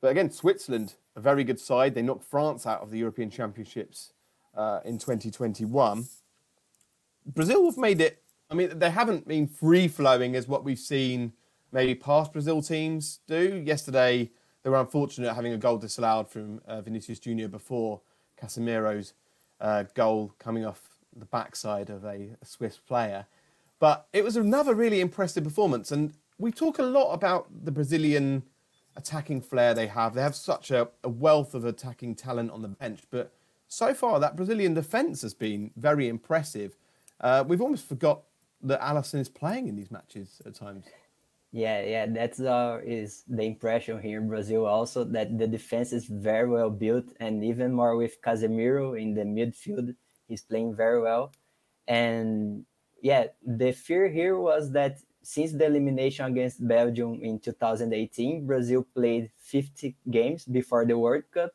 [0.02, 1.96] But again, Switzerland, a very good side.
[1.96, 4.14] They knocked France out of the European Championships
[4.56, 6.06] uh, in 2021.
[7.26, 8.22] Brazil have made it.
[8.50, 11.34] I mean, they haven't been free flowing as what we've seen
[11.72, 13.62] maybe past Brazil teams do.
[13.66, 14.32] Yesterday,
[14.64, 18.02] they were unfortunate having a goal disallowed from uh, Vinicius Junior before
[18.40, 19.14] Casemiro's
[19.60, 20.82] uh, goal coming off
[21.16, 23.26] the backside of a, Swiss player.
[23.80, 28.44] But it was another really impressive performance, and we talk a lot about the Brazilian
[28.96, 30.14] attacking flair they have.
[30.14, 33.32] They have such a, a wealth of attacking talent on the bench, but
[33.68, 36.78] so far that Brazilian defence has been very impressive.
[37.20, 38.22] Uh, we've almost forgot
[38.62, 40.86] that Alisson is playing in these matches at times.
[41.52, 46.06] Yeah, yeah, that's uh, is the impression here in Brazil also that the defense is
[46.06, 49.96] very well built, and even more with Casemiro in the midfield,
[50.28, 51.32] he's playing very well.
[51.88, 52.66] And
[53.02, 59.32] yeah, the fear here was that since the elimination against Belgium in 2018, Brazil played
[59.40, 61.52] 50 games before the World Cup,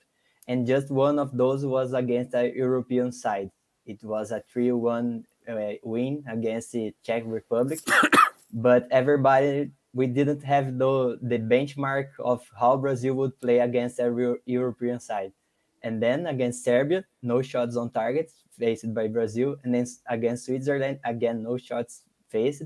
[0.48, 3.50] and just one of those was against a European side.
[3.86, 7.80] It was a 3 1 uh, win against the Czech Republic.
[8.52, 14.36] but everybody, we didn't have the, the benchmark of how Brazil would play against a
[14.46, 15.32] European side.
[15.82, 19.56] And then against Serbia, no shots on target faced by Brazil.
[19.64, 22.64] And then against Switzerland, again, no shots faced.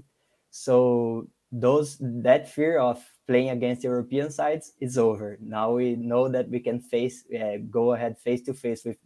[0.50, 5.38] So those that fear of playing against European sides is over.
[5.40, 8.98] Now we know that we can face, uh, go ahead face to face with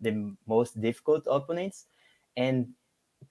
[0.00, 1.86] the most difficult opponents
[2.36, 2.68] and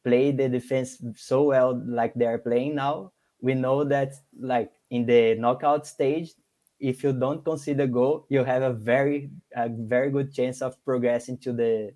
[0.03, 3.11] play the defense so well like they are playing now.
[3.41, 6.33] We know that like in the knockout stage,
[6.81, 10.83] if you don't concede a goal, you have a very a very good chance of
[10.83, 11.93] progressing to the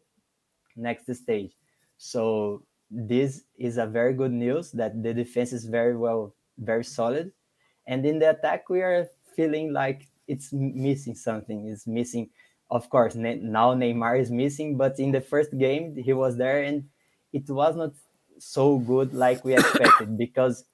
[0.75, 1.57] next stage.
[1.97, 7.31] So this is a very good news that the defense is very well, very solid,
[7.87, 11.67] and in the attack we are feeling like it's missing something.
[11.67, 12.29] It's missing,
[12.69, 13.15] of course.
[13.15, 16.89] Now Neymar is missing, but in the first game he was there and
[17.33, 17.93] it was not
[18.37, 20.65] so good like we expected because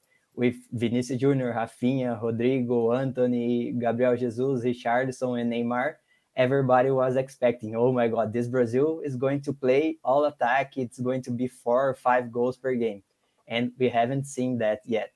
[0.42, 5.98] with Vinicius Junior, Raphinha, Rodrygo, Antony, Gabriel Jesus, Richarlison, and Neymar,
[6.36, 10.78] everybody was expecting, oh my God, this Brazil is going to play all attack.
[10.78, 13.04] It's going to be four or five goals per game.
[13.48, 15.14] And we haven't seen that yet.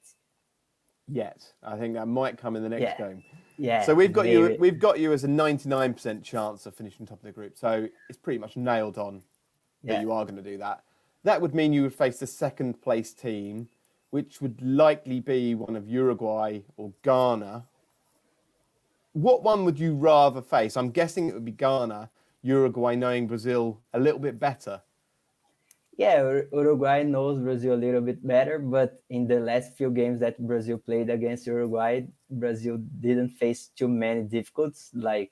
[1.07, 2.97] Yet, I think that might come in the next Yeah.
[2.97, 3.23] game.
[3.57, 3.81] Yeah.
[3.81, 4.55] So we've got you.
[4.59, 7.57] We've got you as a ninety-nine percent chance of finishing top of the group.
[7.57, 9.23] So it's pretty much nailed on
[9.85, 10.01] that Yeah.
[10.01, 10.83] you are going to do that.
[11.23, 13.69] That would mean you would face the second place team,
[14.09, 17.65] which would likely be one of Uruguay or Ghana.
[19.13, 20.75] What one would you rather face?
[20.75, 22.09] I'm guessing it would be Ghana,
[22.41, 24.81] Uruguay, knowing Brazil a little bit better.
[25.97, 30.37] Yeah, Uruguay knows Brazil a little bit better, but in the last few games that
[30.45, 34.91] Brazil played against Uruguay, Brazil didn't face too many difficulties.
[34.93, 35.31] Like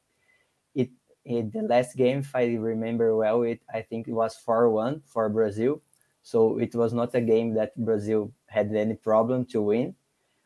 [0.73, 0.89] it,
[1.25, 5.01] in the last game, if I remember well, it I think it was four one
[5.05, 5.81] for Brazil,
[6.21, 9.95] so it was not a game that Brazil had any problem to win.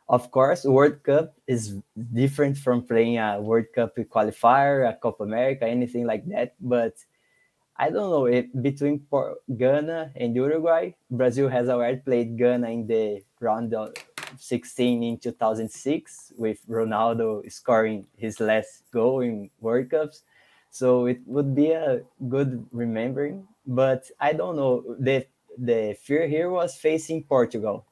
[0.10, 1.76] Of course, World Cup is
[2.14, 6.56] different from playing a World Cup qualifier, a Copa America, anything like that.
[6.62, 6.96] But
[7.76, 9.06] I don't know if between
[9.58, 13.94] Ghana and Uruguay, Brazil has already played Ghana in the round of
[14.40, 20.24] 16 in 2006 with Ronaldo scoring his last goal in World Cups.
[20.72, 23.48] So it would be a good remembering.
[23.66, 24.84] But I don't know.
[25.00, 27.86] The the fear here was facing Portugal.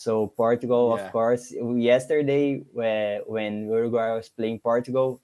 [0.00, 1.04] So Portugal, yeah.
[1.04, 5.20] of course, yesterday uh, when Uruguay was playing Portugal,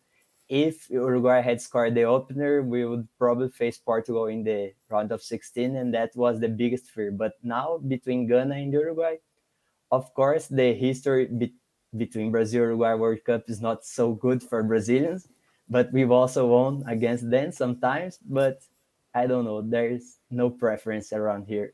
[0.50, 5.22] if Uruguay had scored the opener, we would probably face Portugal in the round of
[5.22, 7.10] 16, and that was the biggest fear.
[7.10, 9.16] But now between Ghana and Uruguay,
[9.90, 11.56] of course, the history be-
[11.96, 15.26] between Brazil Uruguay World Cup is not so good for Brazilians,
[15.70, 18.18] but we've also won against them sometimes.
[18.20, 18.60] But
[19.14, 21.72] I don't know, there's no preference around here.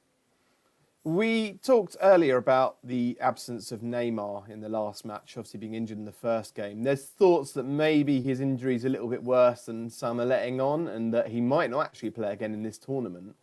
[1.05, 5.99] We talked earlier about the absence of Neymar in the last match, obviously being injured
[5.99, 6.85] in the first game.
[6.85, 10.61] There's thoughts that maybe his injury is a little bit worse than some are letting
[10.61, 13.35] on and that he might not actually play again in this tournament.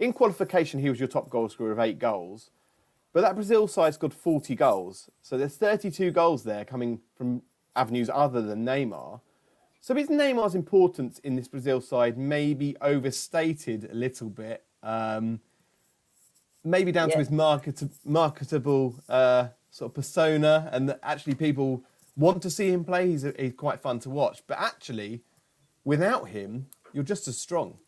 [0.00, 2.50] In qualification, he was your top goal scorer of eight goals,
[3.12, 5.08] but that Brazil side scored 40 goals.
[5.22, 7.42] So there's 32 goals there coming from
[7.76, 9.20] avenues other than Neymar.
[9.80, 14.64] So is Neymar's importance in this Brazil side maybe overstated a little bit?
[14.82, 15.40] Um,
[16.64, 17.14] maybe down yeah.
[17.14, 21.84] to his market, marketable uh, sort of persona, and that actually people
[22.16, 23.10] want to see him play.
[23.10, 25.22] He's, he's quite fun to watch, but actually,
[25.84, 27.78] without him, you're just as strong.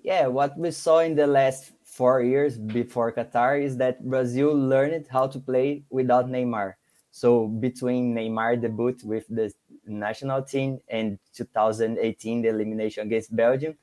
[0.00, 5.06] Yeah, what we saw in the last four years before Qatar is that Brazil learned
[5.10, 6.74] how to play without Neymar.
[7.10, 9.52] So between Neymar debut with the
[9.86, 13.76] national team and 2018 the elimination against Belgium,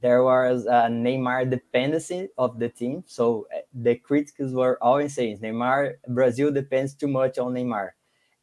[0.00, 3.04] there was a Neymar dependency of the team.
[3.06, 7.90] So eh, the critics were always saying Neymar, Brazil depends too much on Neymar.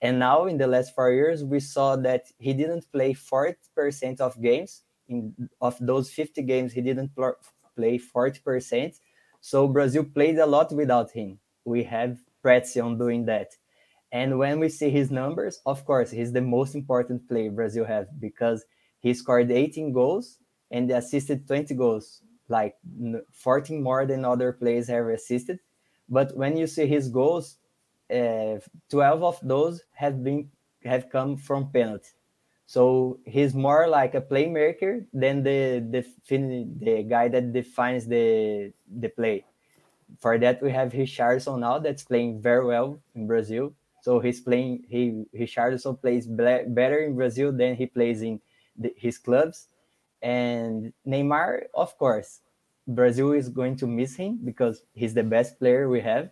[0.01, 4.41] And now in the last four years, we saw that he didn't play 40% of
[4.41, 4.83] games.
[5.07, 7.37] In of those 50 games, he didn't pl-
[7.75, 8.99] play 40%.
[9.41, 11.39] So Brazil played a lot without him.
[11.63, 12.19] We have
[12.79, 13.51] on doing that.
[14.11, 18.07] And when we see his numbers, of course, he's the most important player Brazil has
[18.19, 18.63] because
[18.99, 20.37] he scored 18 goals
[20.71, 22.75] and assisted 20 goals, like
[23.31, 25.59] 14 more than other players have assisted.
[26.09, 27.57] But when you see his goals,
[28.13, 30.49] uh, 12 of those have been
[30.83, 32.09] have come from penalty.
[32.67, 39.09] So he's more like a playmaker than the the the guy that defines the the
[39.09, 39.45] play.
[40.19, 43.73] For that, we have Richarlison now that's playing very well in Brazil.
[44.01, 44.85] So he's playing.
[44.89, 48.41] He Richarlison plays better in Brazil than he plays in
[48.77, 49.67] the, his clubs.
[50.25, 52.41] And Neymar, of course,
[52.87, 56.31] Brazil is going to miss him because he's the best player we have.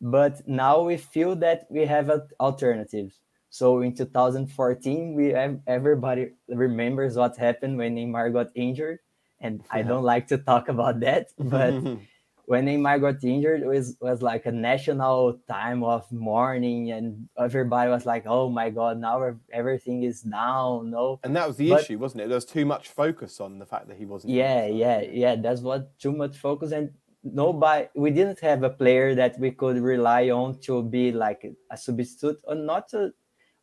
[0.00, 3.18] But now we feel that we have alternatives.
[3.50, 9.00] So in 2014, we have everybody remembers what happened when Neymar got injured,
[9.40, 11.74] and I don't like to talk about that, but
[12.46, 17.90] when Neymar got injured, it was was like a national time of mourning, and everybody
[17.90, 21.82] was like, "Oh my God, now everything is down." No, and that was the but,
[21.82, 22.28] issue, wasn't it?
[22.28, 24.34] There was too much focus on the fact that he wasn't.
[24.34, 25.36] Yeah, yeah, yeah.
[25.36, 26.90] That's what too much focus, and
[27.22, 27.88] nobody.
[27.94, 32.40] We didn't have a player that we could rely on to be like a substitute,
[32.44, 33.12] or not to,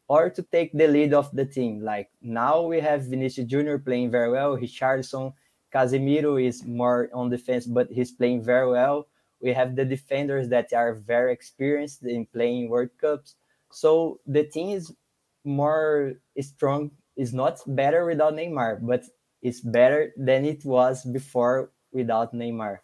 [0.07, 1.81] or to take the lead of the team.
[1.81, 5.33] Like now, we have Vinicius Junior playing very well, Richarlison
[5.73, 9.07] Casemiro is more on defense, but he's playing very well.
[9.41, 13.35] We have the defenders that are very experienced in playing World Cups.
[13.71, 14.93] So the team is
[15.43, 16.91] more strong.
[17.17, 19.03] Is not better without Neymar, but
[19.41, 22.79] it's better than it was before without Neymar.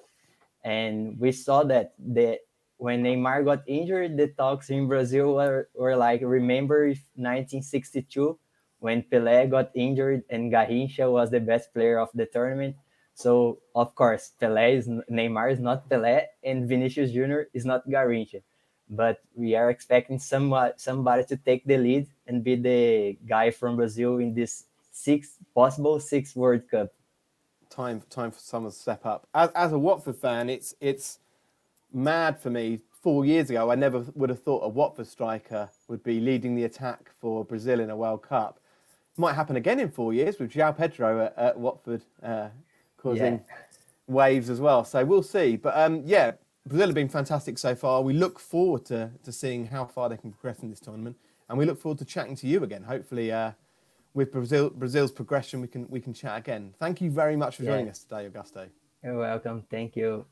[0.64, 2.40] And we saw that the
[2.78, 8.38] when Neymar got injured, the talks in Brazil were, were like, remember 1962
[8.80, 12.76] when Pelé got injured and Garrincha was the best player of the tournament.
[13.14, 18.42] So of course, Pelé is Neymar is not Pelé, and Vinicius Junior is not Garrincha.
[18.90, 23.76] But we are expecting somebody somebody to take the lead and be the guy from
[23.76, 26.94] Brazil in this six possible six World Cup.
[27.70, 29.28] Time time for someone to step up.
[29.34, 31.20] As, as a Watford fan, it's it's
[31.92, 36.04] mad for me four years ago, I never would have thought a Watford striker would
[36.04, 38.60] be leading the attack for Brazil in a World Cup.
[39.20, 42.50] Might happen again in four years with João Pedro at, at Watford uh,
[42.98, 43.56] causing Yeah.
[44.08, 44.84] waves as well.
[44.86, 45.56] So we'll see.
[45.56, 46.34] But um, yeah,
[46.68, 48.02] Brazil have been fantastic so far.
[48.04, 51.16] We look forward to, to seeing how far they can progress in this tournament,
[51.50, 52.84] and we look forward to chatting to you again.
[52.84, 53.52] Hopefully, uh,
[54.14, 56.74] with Brazil Brazil's progression, we can we can chat again.
[56.80, 57.72] Thank you very much for Yeah.
[57.72, 58.68] joining us today, Augusto.
[59.04, 59.64] You're welcome.
[59.70, 60.26] Thank you.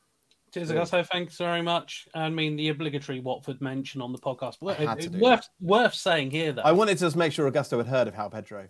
[0.56, 0.90] Cheers, Brilliant.
[0.90, 1.06] Augusto.
[1.08, 2.08] Thanks very much.
[2.14, 4.56] I mean, the obligatory Watford mention on the podcast.
[4.60, 6.62] Wor- I had to it- worth worth saying here though.
[6.62, 8.68] I wanted to just make sure Augusto had heard of Hal Pedro.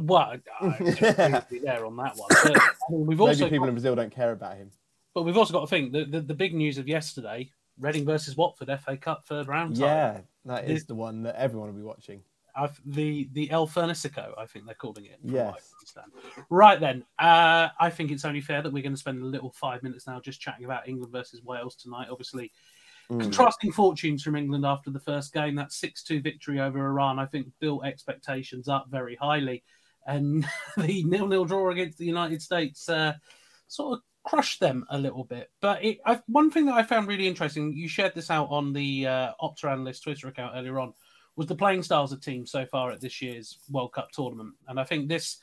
[0.00, 2.28] well, I completely there on that one.
[2.30, 4.70] But, I mean, we've Maybe also people got, in Brazil don't care about him.
[5.14, 8.36] but we've also got to think the, the the big news of yesterday: Reading versus
[8.36, 9.76] Watford FA Cup third round.
[9.76, 9.84] tie.
[9.86, 12.22] Yeah, that is This- the one that everyone will be watching.
[12.56, 15.18] I've, the the El Fernicico, I think they're calling it.
[15.20, 15.74] from what I Yes.
[16.50, 19.50] Right then, uh, I think it's only fair that we're going to spend a little
[19.52, 22.08] five minutes now just chatting about England versus Wales tonight.
[22.10, 22.52] Obviously,
[23.10, 23.22] Mm.
[23.22, 25.54] contrasting fortunes from England after the first game.
[25.54, 29.64] That six-two victory over Iran, I think, built expectations up very highly,
[30.06, 30.44] and
[30.76, 33.14] the nil-nil draw against the United States uh,
[33.66, 35.50] sort of crushed them a little bit.
[35.62, 39.06] But it, one thing that I found really interesting, you shared this out on the
[39.06, 40.92] uh, Opta Analyst Twitter account earlier on,
[41.38, 44.54] was the playing styles of teams so far at this year's World Cup tournament.
[44.66, 45.38] And I think this,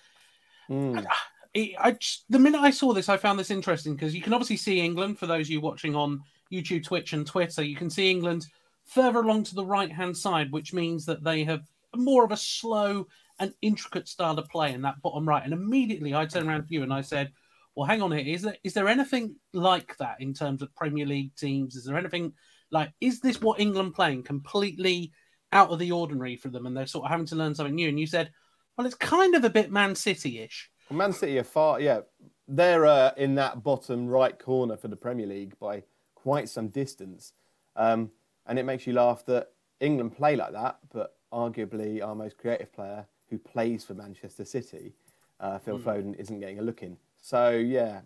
[0.70, 1.06] Mm.
[1.54, 1.98] it, I
[2.30, 5.18] the minute I saw this, I found this interesting because you can obviously see England
[5.18, 6.22] for those of you watching on
[6.52, 7.64] YouTube, Twitch, and Twitter.
[7.64, 8.46] You can see England
[8.84, 11.64] further along to the right hand side, which means that they have
[11.96, 13.08] more of a slow
[13.40, 15.44] and intricate style of play in that bottom right.
[15.44, 17.32] And immediately I turned around to you and I said,
[17.76, 18.26] well, hang on here.
[18.26, 21.76] Is there is there anything like that in terms of Premier League teams?
[21.76, 22.34] Is there anything
[22.72, 25.12] like is this what England playing completely
[25.52, 27.90] out of the ordinary for them, and they're sort of having to learn something new?
[27.90, 28.32] And you said,
[28.78, 30.70] well, it's kind of a bit Man City-ish.
[30.90, 32.02] Well, Man City are far, yeah,
[32.48, 35.84] they're uh, in that bottom right corner for the Premier League by
[36.14, 37.34] quite some distance.
[37.76, 38.12] Um,
[38.46, 42.72] and it makes you laugh that England play like that, but arguably our most creative
[42.74, 44.94] player who plays for Manchester City,
[45.40, 46.98] uh, Phil Foden, isn't getting a look in.
[47.22, 48.02] So, yeah,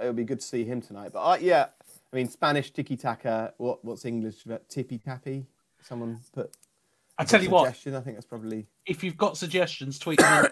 [0.00, 1.12] it'll be good to see him tonight.
[1.12, 1.66] But uh, yeah,
[2.12, 4.44] I mean, Spanish tiki taka, what, what's English?
[4.68, 5.46] Tippy tappy?
[5.80, 6.50] Someone put.
[7.16, 7.94] I tell you what, suggestion.
[7.94, 8.66] I think that's probably.
[8.86, 10.46] if you've got suggestions, tweet them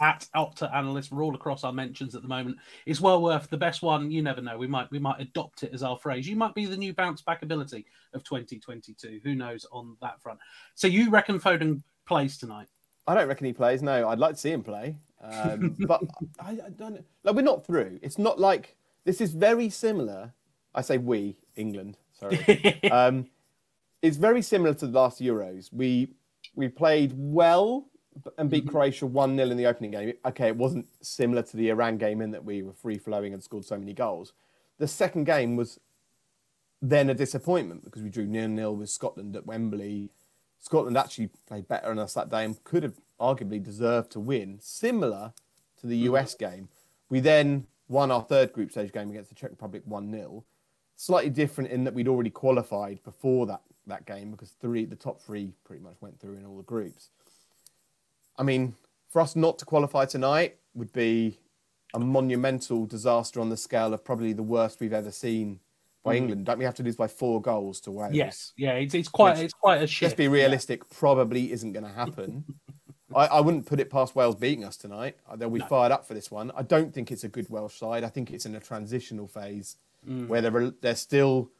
[0.00, 1.12] at Opta Analyst.
[1.12, 2.56] We're all across our mentions at the moment.
[2.84, 4.10] It's well worth the best one.
[4.10, 4.58] You never know.
[4.58, 6.28] We might we might adopt it as our phrase.
[6.28, 9.20] You might be the new bounce back ability of 2022.
[9.22, 10.40] Who knows on that front?
[10.74, 12.66] So you reckon Foden plays tonight?
[13.06, 13.80] I don't reckon he plays.
[13.80, 16.02] No, I'd like to see him play, um, but
[16.40, 17.04] I, I don't.
[17.22, 18.00] Like we're not through.
[18.02, 20.32] It's not like this is very similar.
[20.74, 21.98] I say we England.
[22.18, 22.82] Sorry.
[22.90, 23.26] um,
[24.02, 25.72] it's very similar to the last Euros.
[25.72, 26.14] We
[26.54, 27.88] we played well
[28.38, 28.70] and beat mm-hmm.
[28.70, 30.12] Croatia one 0 in the opening game.
[30.24, 33.42] Okay, it wasn't similar to the Iran game in that we were free flowing and
[33.42, 34.32] scored so many goals.
[34.78, 35.78] The second game was
[36.82, 40.10] then a disappointment because we drew nil nil with Scotland at Wembley.
[40.58, 44.58] Scotland actually played better than us that day and could have arguably deserved to win,
[44.60, 45.32] similar
[45.80, 46.14] to the mm-hmm.
[46.14, 46.68] US game.
[47.08, 50.44] We then won our third group stage game against the Czech Republic 1 0.
[50.96, 55.20] Slightly different in that we'd already qualified before that, that game because three the top
[55.20, 57.10] three pretty much went through in all the groups.
[58.38, 58.74] I mean,
[59.08, 61.38] for us not to qualify tonight would be
[61.94, 65.60] a monumental disaster on the scale of probably the worst we've ever seen
[66.02, 66.46] by England.
[66.46, 68.14] Don't we have to lose by four goals to Wales?
[68.14, 68.52] yes.
[68.56, 68.72] Yeah.
[68.74, 70.10] It's, it's quite Which- it's quite a shift.
[70.10, 72.44] let's be realistic, probably isn't going to happen.
[73.14, 75.16] I, I wouldn't put it past Wales beating us tonight.
[75.28, 76.52] Uh, They'll be fired up for this one.
[76.56, 78.04] I don't think it's a good Welsh side.
[78.04, 79.76] I think it's in a transitional phase
[80.28, 81.50] where they're, they're still.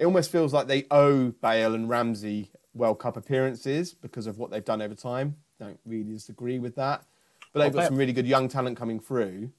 [0.00, 4.50] It almost feels like they owe Bale and Ramsey World Cup appearances because of what
[4.50, 5.36] they've done over time.
[5.60, 7.04] Don't really disagree with that.
[7.52, 9.50] But they've Well, got some really good young talent coming through.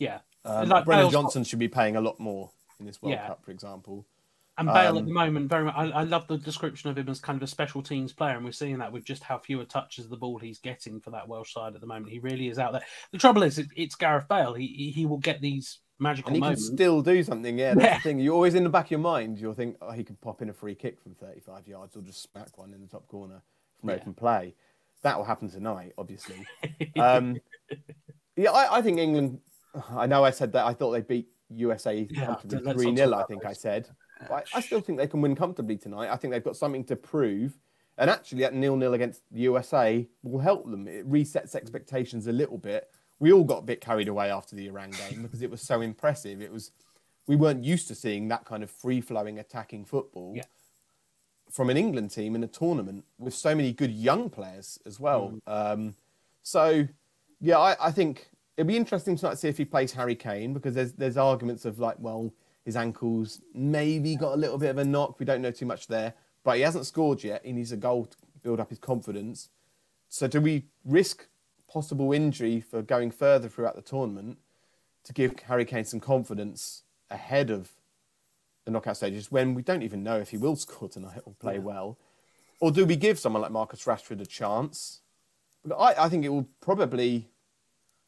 [0.00, 0.18] Yeah.
[0.44, 3.12] Um, Like Brennan Bale's got- Johnson should be paying a lot more in this World
[3.14, 3.28] Yeah.
[3.28, 4.04] Cup, for example.
[4.58, 5.74] And Bale at Um, the moment, very much.
[5.76, 8.44] I, I love the description of him as kind of a special teams player, and
[8.44, 11.28] we're seeing that with just how fewer touches of the ball he's getting for that
[11.28, 12.10] Welsh side at the moment.
[12.12, 12.82] He really is out there.
[13.12, 14.54] The trouble is, it, it's Gareth Bale.
[14.54, 17.58] He he- he will get these magical And he can still do something.
[17.58, 17.96] Yeah, that's Yeah.
[17.98, 18.18] the thing.
[18.18, 19.38] You're always in the back of your mind.
[19.38, 22.22] You'll think, oh, he can pop in a free kick from 35 yards or just
[22.22, 23.42] smack one in the top corner
[23.78, 23.96] from Yeah.
[23.96, 24.54] open play.
[25.02, 26.46] That will happen tonight, obviously.
[26.96, 27.36] um,
[28.36, 29.40] yeah, I, I think England.
[29.90, 30.64] I know I said that.
[30.64, 33.88] I thought they beat USA Yeah, comfortably let's 3 talk 0, I think I said.
[34.28, 36.10] But I, I still think they can win comfortably tonight.
[36.10, 37.58] I think they've got something to prove.
[37.98, 40.88] And actually, that nil nil against the USA will help them.
[40.88, 42.88] It resets expectations a little bit.
[43.20, 45.80] We all got a bit carried away after the Iran game because it was so
[45.80, 46.42] impressive.
[46.42, 46.70] It was
[47.26, 50.42] we weren't used to seeing that kind of free flowing attacking football Yeah.
[51.50, 55.32] from an England team in a tournament with so many good young players as well.
[55.48, 55.72] Mm.
[55.72, 55.94] Um,
[56.42, 56.86] so
[57.40, 60.52] yeah, I, I think it'd be interesting tonight to see if he plays Harry Kane
[60.52, 62.32] because there's there's arguments of like, well,
[62.64, 65.18] His ankles maybe got a little bit of a knock.
[65.20, 67.44] We don't know too much there, but he hasn't scored yet.
[67.44, 69.48] He needs a goal to build up his confidence.
[70.08, 71.26] So, do we risk
[71.74, 74.38] possible injury for going further throughout the tournament
[75.02, 77.72] to give Harry Kane some confidence ahead of
[78.64, 81.58] the knockout stages when we don't even know if he will score tonight or play
[81.58, 81.98] well?
[82.60, 85.00] Or do we give someone like Marcus Rashford a chance?
[85.76, 87.28] I, I think it will probably.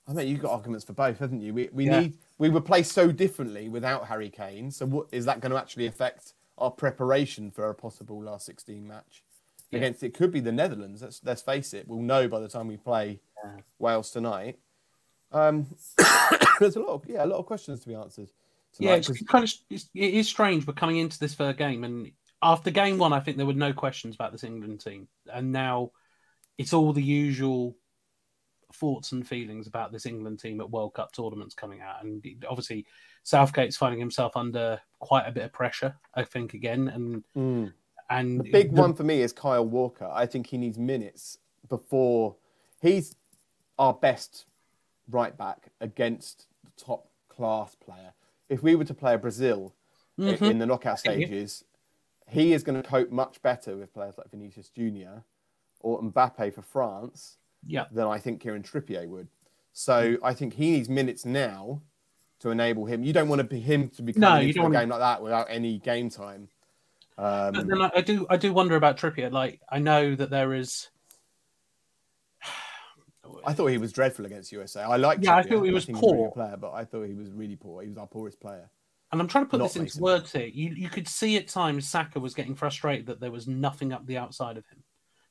[0.08, 1.52] I mean, you've got arguments for both, haven't you?
[1.52, 2.00] We, we Yeah.
[2.00, 4.70] need we were play so differently without Harry Kane.
[4.70, 8.86] So, what is that going to actually affect our preparation for a possible last sixteen
[8.86, 9.24] match
[9.70, 9.78] Yeah.
[9.78, 10.04] against?
[10.04, 11.02] It could be the Netherlands.
[11.02, 11.88] Let's let's face it.
[11.88, 13.35] We'll know by the time we play Yeah.
[13.78, 14.58] Wales tonight.
[15.32, 15.66] Um,
[16.60, 18.30] there's a lot of yeah, a lot of questions to be answered.
[18.78, 20.66] Yeah, tonight, it's 'cause- kind of it's, it is strange.
[20.66, 22.10] We're coming into this third game, and
[22.42, 25.90] after game one, I think there were no questions about this England team, and now
[26.58, 27.76] it's all the usual
[28.72, 32.86] thoughts and feelings about this England team at World Cup tournaments coming out, and obviously
[33.22, 35.96] Southgate's finding himself under quite a bit of pressure.
[36.14, 37.72] I think again, and Mm.
[38.10, 40.08] and The big the- one for me is Kyle Walker.
[40.12, 41.38] I think he needs minutes
[41.68, 42.36] before
[42.80, 43.16] he's
[43.78, 44.46] our best
[45.10, 48.12] right back against the top class player.
[48.48, 49.74] If we were to play a Brazil
[50.18, 50.50] Mhm.
[50.50, 51.64] in the knockout stages,
[52.28, 55.24] he is going to cope much better with players like Vinicius Junior
[55.80, 59.28] or Mbappe for France Yeah, than I think Kieran Trippier would.
[59.72, 61.82] So I think he needs minutes now
[62.40, 63.04] to enable him.
[63.04, 64.88] You don't want to be him to be No, coming you into don't a game
[64.88, 66.48] like that without any game time.
[67.16, 69.30] but Um, then I, I do I do wonder about Trippier.
[69.30, 70.88] Like I know that there is.
[73.46, 74.82] I thought he was dreadful against USA.
[74.82, 75.22] I liked.
[75.24, 75.48] Yeah, I Trippier.
[75.50, 76.32] thought he was think he's a really poor.
[76.32, 77.82] player, but I thought he was really poor.
[77.82, 78.70] He was our poorest player.
[79.12, 80.46] And I'm trying to put Not this into words here.
[80.46, 84.04] You you could see at times Saka was getting frustrated that there was nothing up
[84.06, 84.82] the outside of him.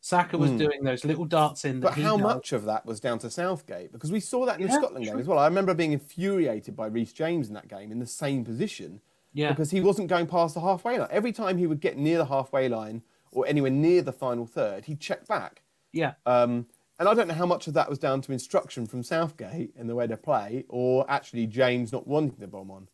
[0.01, 0.57] Saka was Hmm.
[0.57, 1.79] doing those little darts in.
[1.79, 2.21] But how does.
[2.23, 3.91] much of that was down to Southgate?
[3.91, 5.39] Because we saw that in the Yeah, Scotland game as well.
[5.39, 9.01] I remember being infuriated by Reece James in that game in the same position
[9.33, 11.09] Yeah, because he wasn't going past the halfway line.
[11.11, 14.85] Every time he would get near the halfway line or anywhere near the final third,
[14.85, 15.63] he'd check back.
[15.91, 16.67] yeah, Um,
[16.99, 19.89] and I don't know how much of that was down to instruction from Southgate and
[19.89, 22.87] the way they play, or actually James not wanting the bomb on.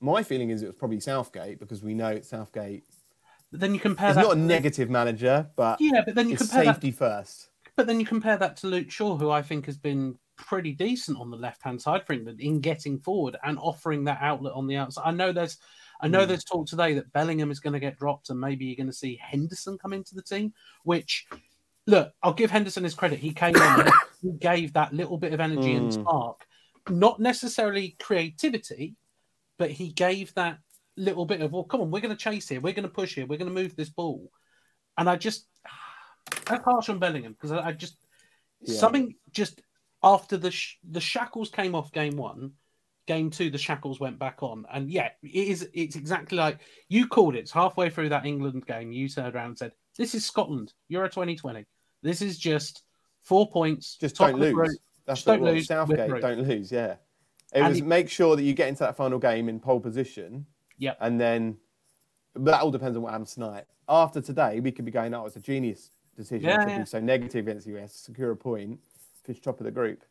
[0.00, 2.84] My feeling is it was probably Southgate because we know it's Southgate
[3.50, 4.20] but then you compare that.
[4.20, 6.74] not a negative manager, but yeah, but then you it's compare that.
[6.74, 7.48] safety first.
[7.76, 11.18] But then you compare that to Luke Shaw, who I think has been pretty decent
[11.18, 14.66] on the left hand side for England in getting forward and offering that outlet on
[14.66, 15.04] the outside.
[15.06, 15.58] I know there's.
[16.00, 16.28] I know Hmm.
[16.28, 18.92] there's talk today that Bellingham is going to get dropped and maybe you're going to
[18.92, 20.52] see Henderson come into the team,
[20.82, 21.26] which
[21.86, 23.18] look, I'll give Henderson his credit.
[23.18, 23.90] He came on and
[24.22, 25.94] he gave that little bit of energy and Mm.
[25.94, 26.46] spark.
[26.88, 28.96] Not necessarily creativity,
[29.58, 30.58] but he gave that
[30.96, 32.60] little bit of, well, come on, we're going to chase here.
[32.60, 33.26] We're going to push here.
[33.26, 34.30] We're going to move this ball.
[34.96, 35.46] And I just,
[36.46, 37.96] that's harsh on Bellingham because I, I just,
[38.62, 38.78] Yeah.
[38.78, 39.60] something just
[40.02, 42.52] after the sh- the shackles came off game one,
[43.06, 44.64] game two, the shackles went back on.
[44.72, 47.40] And yeah, it is, it's exactly like you called it.
[47.40, 48.92] It's halfway through that England game.
[48.92, 51.64] You turned around and said, this is Scotland, Euro 2020.
[52.06, 52.82] This is just
[53.20, 53.96] four points.
[54.00, 54.78] Just don't lose.
[55.06, 56.70] That's Just don't lose, Southgate, don't lose.
[56.70, 56.98] Yeah, it
[57.52, 60.46] And was he- make sure that you get into that final game in pole position.
[60.78, 60.98] Yep.
[61.00, 61.56] and then
[62.34, 63.64] but that all depends on what happens tonight.
[63.88, 66.78] After today, we could be going, "Oh, it's a genius decision Yeah, to yeah.
[66.80, 68.78] be so negative against the US, secure a point,
[69.24, 70.04] finish top of the group."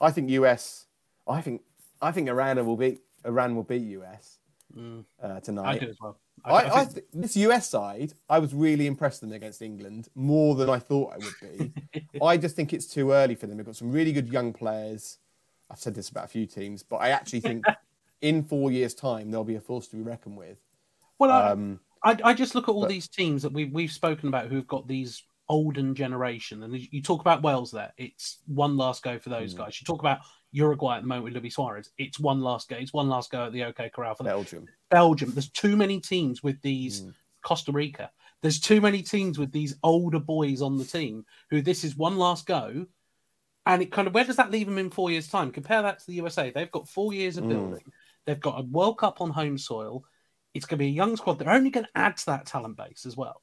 [0.00, 0.86] I think US.
[1.26, 1.62] I think
[2.00, 4.38] I think Iran will beat Iran will beat US
[4.76, 5.80] Mm, uh, I tonight.
[5.80, 6.18] do as well.
[6.44, 10.08] I, I, I th- this US side, I was really impressed with them against England
[10.14, 12.18] more than I thought I would be.
[12.22, 13.56] I just think it's too early for them.
[13.58, 15.18] They've got some really good young players.
[15.70, 17.64] I've said this about a few teams, but I actually think
[18.22, 20.58] in four years' time they'll be a force to be reckoned with.
[21.18, 23.92] well, I- Um, I, I just look at all But- these teams that we've we've
[23.92, 27.92] spoken about who've got these olden generation, and you talk about Wales there.
[27.96, 29.58] It's one last go for those Mm.
[29.58, 29.80] guys.
[29.80, 30.18] You talk about
[30.52, 31.90] Uruguay at the moment with Luis Suarez.
[31.98, 32.76] It's one last go.
[32.76, 34.32] It's one last go at the OK Corral for them.
[34.32, 34.68] Belgium.
[34.90, 35.32] Belgium.
[35.32, 37.02] There's too many teams with these.
[37.02, 37.14] Mm.
[37.42, 38.08] Costa Rica.
[38.40, 42.16] There's too many teams with these older boys on the team who this is one
[42.16, 42.86] last go.
[43.66, 45.50] And it kind of where does that leave them in four years' time?
[45.50, 46.50] Compare that to the USA.
[46.50, 47.48] They've got four years of Mm.
[47.48, 47.92] building.
[48.26, 50.04] They've got a World Cup on home soil.
[50.54, 51.38] It's going to be a young squad.
[51.38, 53.42] They're only going to add to that talent base as well.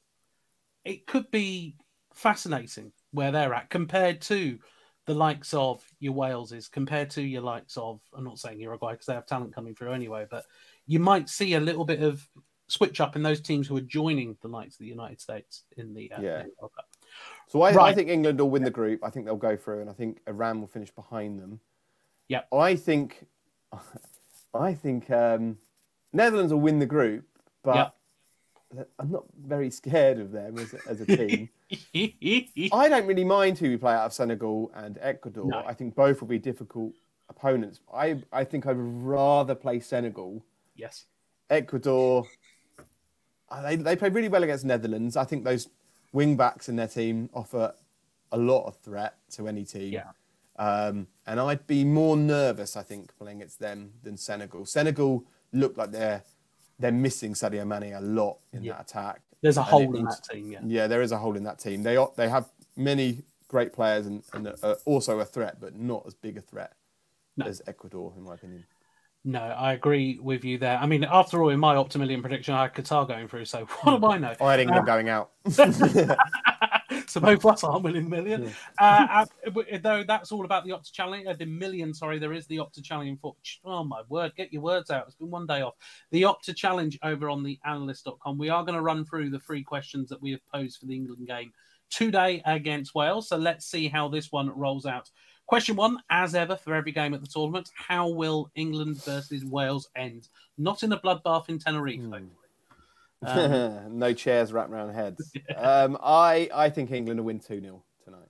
[0.84, 1.76] It could be
[2.14, 4.58] fascinating where they're at compared to
[5.06, 9.06] the likes of your Waleses, compared to your likes of, I'm not saying Uruguay because
[9.06, 10.44] they have talent coming through anyway, but
[10.86, 12.26] you might see a little bit of
[12.68, 15.94] switch up in those teams who are joining the likes of the United States in
[15.94, 16.42] the, uh, Yeah.
[16.60, 16.86] World Cup.
[17.48, 19.02] So I, I think England will win the group.
[19.02, 21.60] I think they'll go through, and I think Iran will finish behind them.
[22.28, 23.26] Yeah, I think,
[24.54, 25.58] I think um,
[26.12, 27.24] Netherlands will win the group,
[27.64, 27.94] but
[28.98, 31.48] I'm not very scared of them as, as a team.
[31.94, 35.46] I don't really mind who we play out of Senegal and Ecuador.
[35.46, 35.62] No.
[35.66, 36.92] I think both will be difficult
[37.28, 37.80] opponents.
[37.92, 40.44] I, I think I'd rather play Senegal
[40.74, 41.06] yes.
[41.48, 42.26] Ecuador,
[43.50, 45.16] uh, they, they played really well against Netherlands.
[45.16, 45.68] I think those
[46.12, 47.74] wing backs in their team offer
[48.32, 49.92] a lot of threat to any team.
[49.92, 50.10] Yeah.
[50.56, 54.66] Um, and I'd be more nervous, I think, playing against them than Senegal.
[54.66, 56.22] Senegal look like they're
[56.78, 58.72] they're missing Sadio Mane a lot in Yeah.
[58.74, 59.20] that attack.
[59.42, 60.50] There's a hole in that team.
[60.52, 60.60] Yeah.
[60.66, 61.82] Yeah, there is a hole in that team.
[61.82, 66.04] They are- they have many great players and, and are also a threat, but not
[66.06, 66.72] as big a threat
[67.36, 67.46] No.
[67.46, 68.64] as Ecuador, in my opinion.
[69.24, 70.78] No, I agree with you there.
[70.78, 73.44] I mean, after all, in my Optimillion prediction, I had Qatar going through.
[73.46, 74.34] So what do I know?
[74.40, 75.30] I had England Uh, going out.
[77.10, 78.52] so both of us winning million.
[78.78, 81.92] Uh, uh, though that's all about the Opta Challenge, uh, the million.
[81.92, 83.34] Sorry, there is the Opta Challenge for.
[83.64, 85.06] Oh my word, get your words out.
[85.06, 85.74] It's been one day off.
[86.10, 88.38] The Opta Challenge over on the analyst.com.
[88.38, 90.94] We are going to run through the three questions that we have posed for the
[90.94, 91.52] England game
[91.90, 93.28] today against Wales.
[93.28, 95.10] So let's see how this one rolls out.
[95.46, 99.88] Question one, as ever for every game at the tournament, how will England versus Wales
[99.96, 100.28] end?
[100.56, 102.26] Not in a bloodbath in Tenerife, Hmm.
[103.22, 105.30] Um, no chairs wrapped around heads.
[105.56, 108.28] Um, I, I think England will win 2 0 tonight.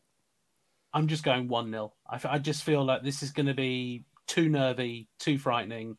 [0.92, 1.92] I'm just going 1 0.
[2.08, 5.96] I, I just feel like this is going to be too nervy, too frightening.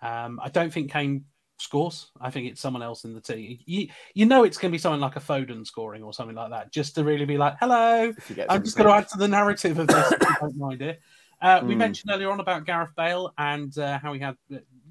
[0.00, 1.24] Um, I don't think Kane
[1.58, 2.10] scores.
[2.20, 3.58] I think it's someone else in the team.
[3.66, 6.50] You, you know, it's going to be someone like a Foden scoring or something like
[6.50, 9.08] that, just to really be like, hello, If he gets I'm just going to add
[9.10, 10.12] to the narrative of this.
[10.40, 11.00] don't mind it.
[11.40, 11.78] Uh, we Hmm.
[11.78, 14.36] mentioned earlier on about Gareth Bale and uh, how he had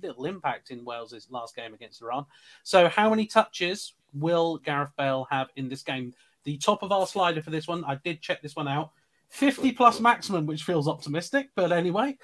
[0.01, 2.25] little impact in Wales' last game against Iran.
[2.63, 6.13] So, how many touches will Gareth Bale have in this game?
[6.43, 8.91] The top of our slider for this one, I did check this one out
[9.31, 12.17] 50 plus maximum, which feels optimistic, but anyway.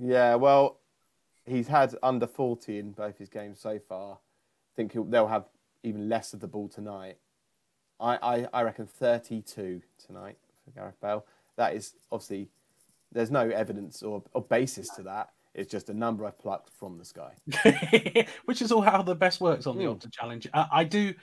[0.00, 0.80] Yeah, well,
[1.44, 4.14] he's had under 40 in both his games so far.
[4.14, 4.16] I
[4.76, 5.46] think they'll have
[5.82, 7.18] even less of the ball tonight.
[8.00, 11.26] I, I, I reckon 32 tonight for Gareth Bale.
[11.56, 12.48] That is obviously,
[13.12, 15.30] there's no evidence or, or basis to that.
[15.54, 17.32] It's just a number I've plucked from the sky.
[18.44, 19.90] which is all how the best works on the Hmm.
[19.92, 20.46] Opta Challenge.
[20.52, 21.14] Uh, I do,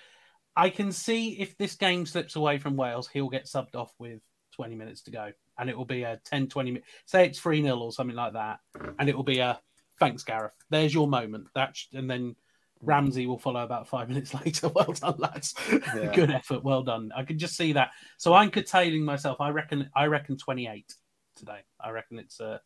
[0.56, 4.20] I can see if this game slips away from Wales, he'll get subbed off with
[4.56, 6.88] 20 minutes to go, and it will be a 10 20 minutes.
[7.06, 8.60] Say it's 3 0 or something like that,
[9.00, 9.60] and it will be a
[10.00, 10.54] thanks, Gareth.
[10.70, 11.48] There's your moment.
[11.56, 12.36] That and then
[12.82, 14.70] Ramsey will follow about five minutes later.
[14.70, 15.54] Well done, lads.
[15.72, 16.14] Yeah.
[16.14, 16.64] Good effort.
[16.64, 17.12] Well done.
[17.16, 17.92] I can just see that.
[18.18, 19.40] So I'm curtailing myself.
[19.42, 19.90] I reckon.
[19.96, 20.94] I reckon 28
[21.36, 21.60] today.
[21.80, 22.62] I reckon it's a.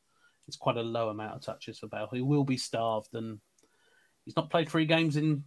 [0.50, 2.10] It's quite a low amount of touches for Bale.
[2.12, 3.39] He will be starved, and
[4.26, 5.43] he's not played three games in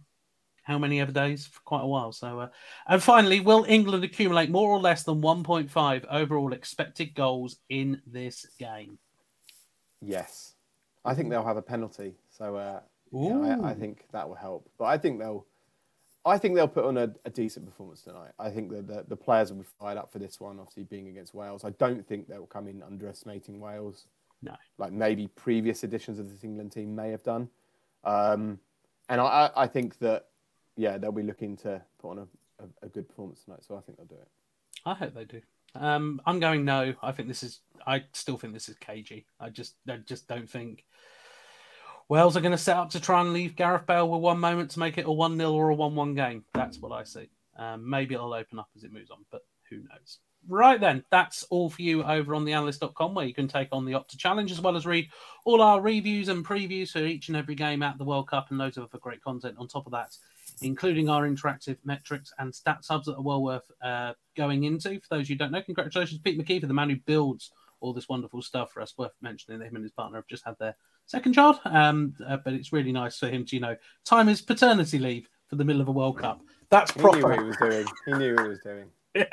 [0.63, 2.13] how many ever days for quite a while.
[2.13, 2.47] So, uh,
[2.87, 8.47] and finally, will England accumulate more or less than 1.5 overall expected goals in this
[8.57, 8.97] game?
[10.01, 10.53] Yes.
[11.03, 12.15] I think they'll have a penalty.
[12.29, 12.79] So uh,
[13.11, 14.69] yeah, I, I think that will help.
[14.79, 15.45] But I think they'll,
[16.25, 18.31] I think they'll put on a, a decent performance tonight.
[18.39, 20.59] I think that the, the players will be fired up for this one.
[20.59, 24.07] Obviously, being against Wales, I don't think they'll come in underestimating Wales.
[24.43, 24.55] No.
[24.77, 27.49] like maybe previous editions of this England team may have done.
[28.03, 28.59] Um,
[29.09, 30.27] and I, I think that
[30.75, 33.63] yeah, they'll be looking to put on a, a, a good performance tonight.
[33.63, 34.27] So I think they'll do it.
[34.85, 35.41] I hope they do.
[35.75, 36.93] Um, I'm going no.
[37.01, 37.61] I think this is.
[37.85, 39.25] I still think this is cagey.
[39.39, 40.85] I just, I just don't think
[42.09, 44.71] Wales are going to set up to try and leave Gareth Bale with one moment
[44.71, 46.43] to make it a one 0 or a one one game.
[46.53, 47.29] That's what I see.
[47.57, 50.19] Um, maybe it'll open up as it moves on, but who knows?
[50.49, 53.93] Right then, that's all for you over on theanalyst.com where you can take on the
[53.93, 55.09] Opta Challenge as well as read
[55.45, 58.59] all our reviews and previews for each and every game at the World Cup and
[58.59, 60.15] loads of other great content on top of that,
[60.61, 64.99] including our interactive metrics and stats hubs that are well worth uh, going into.
[64.99, 68.09] For those you don't know, congratulations, Pete McKee, for the man who builds all this
[68.09, 68.97] wonderful stuff for us.
[68.97, 70.75] Worth mentioning that him and his partner have just had their
[71.05, 73.75] second child, um, uh, but it's really nice for him to, you know,
[74.05, 76.41] time his paternity leave for the middle of a World Cup.
[76.69, 77.17] That's proper.
[77.17, 77.87] He knew what he was doing.
[78.05, 78.85] He knew what he was doing.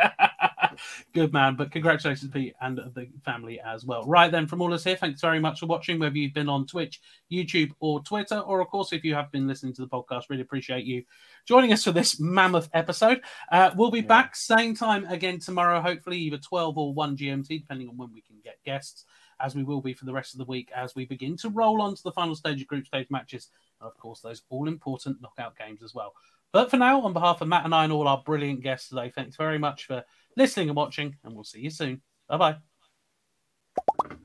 [1.12, 4.04] Good man, but congratulations, Pete, and the family as well.
[4.06, 6.66] Right then, from all us here, thanks very much for watching, whether you've been on
[6.66, 7.00] Twitch,
[7.30, 10.42] YouTube, or Twitter, or of course, if you have been listening to the podcast, really
[10.42, 11.04] appreciate you
[11.46, 13.20] joining us for this mammoth episode.
[13.50, 14.06] Uh, we'll be Yeah.
[14.06, 18.20] back same time again tomorrow, hopefully either 12 or 1 GMT, depending on when we
[18.20, 19.04] can get guests,
[19.40, 21.80] as we will be for the rest of the week as we begin to roll
[21.80, 23.48] on to the final stage of group stage matches,
[23.80, 26.14] and of course, those all important knockout games as well.
[26.52, 29.10] But for now, on behalf of Matt and I and all our brilliant guests today,
[29.14, 30.04] thanks very much for
[30.36, 32.02] listening and watching, and we'll see you soon.
[32.28, 34.20] Bye bye.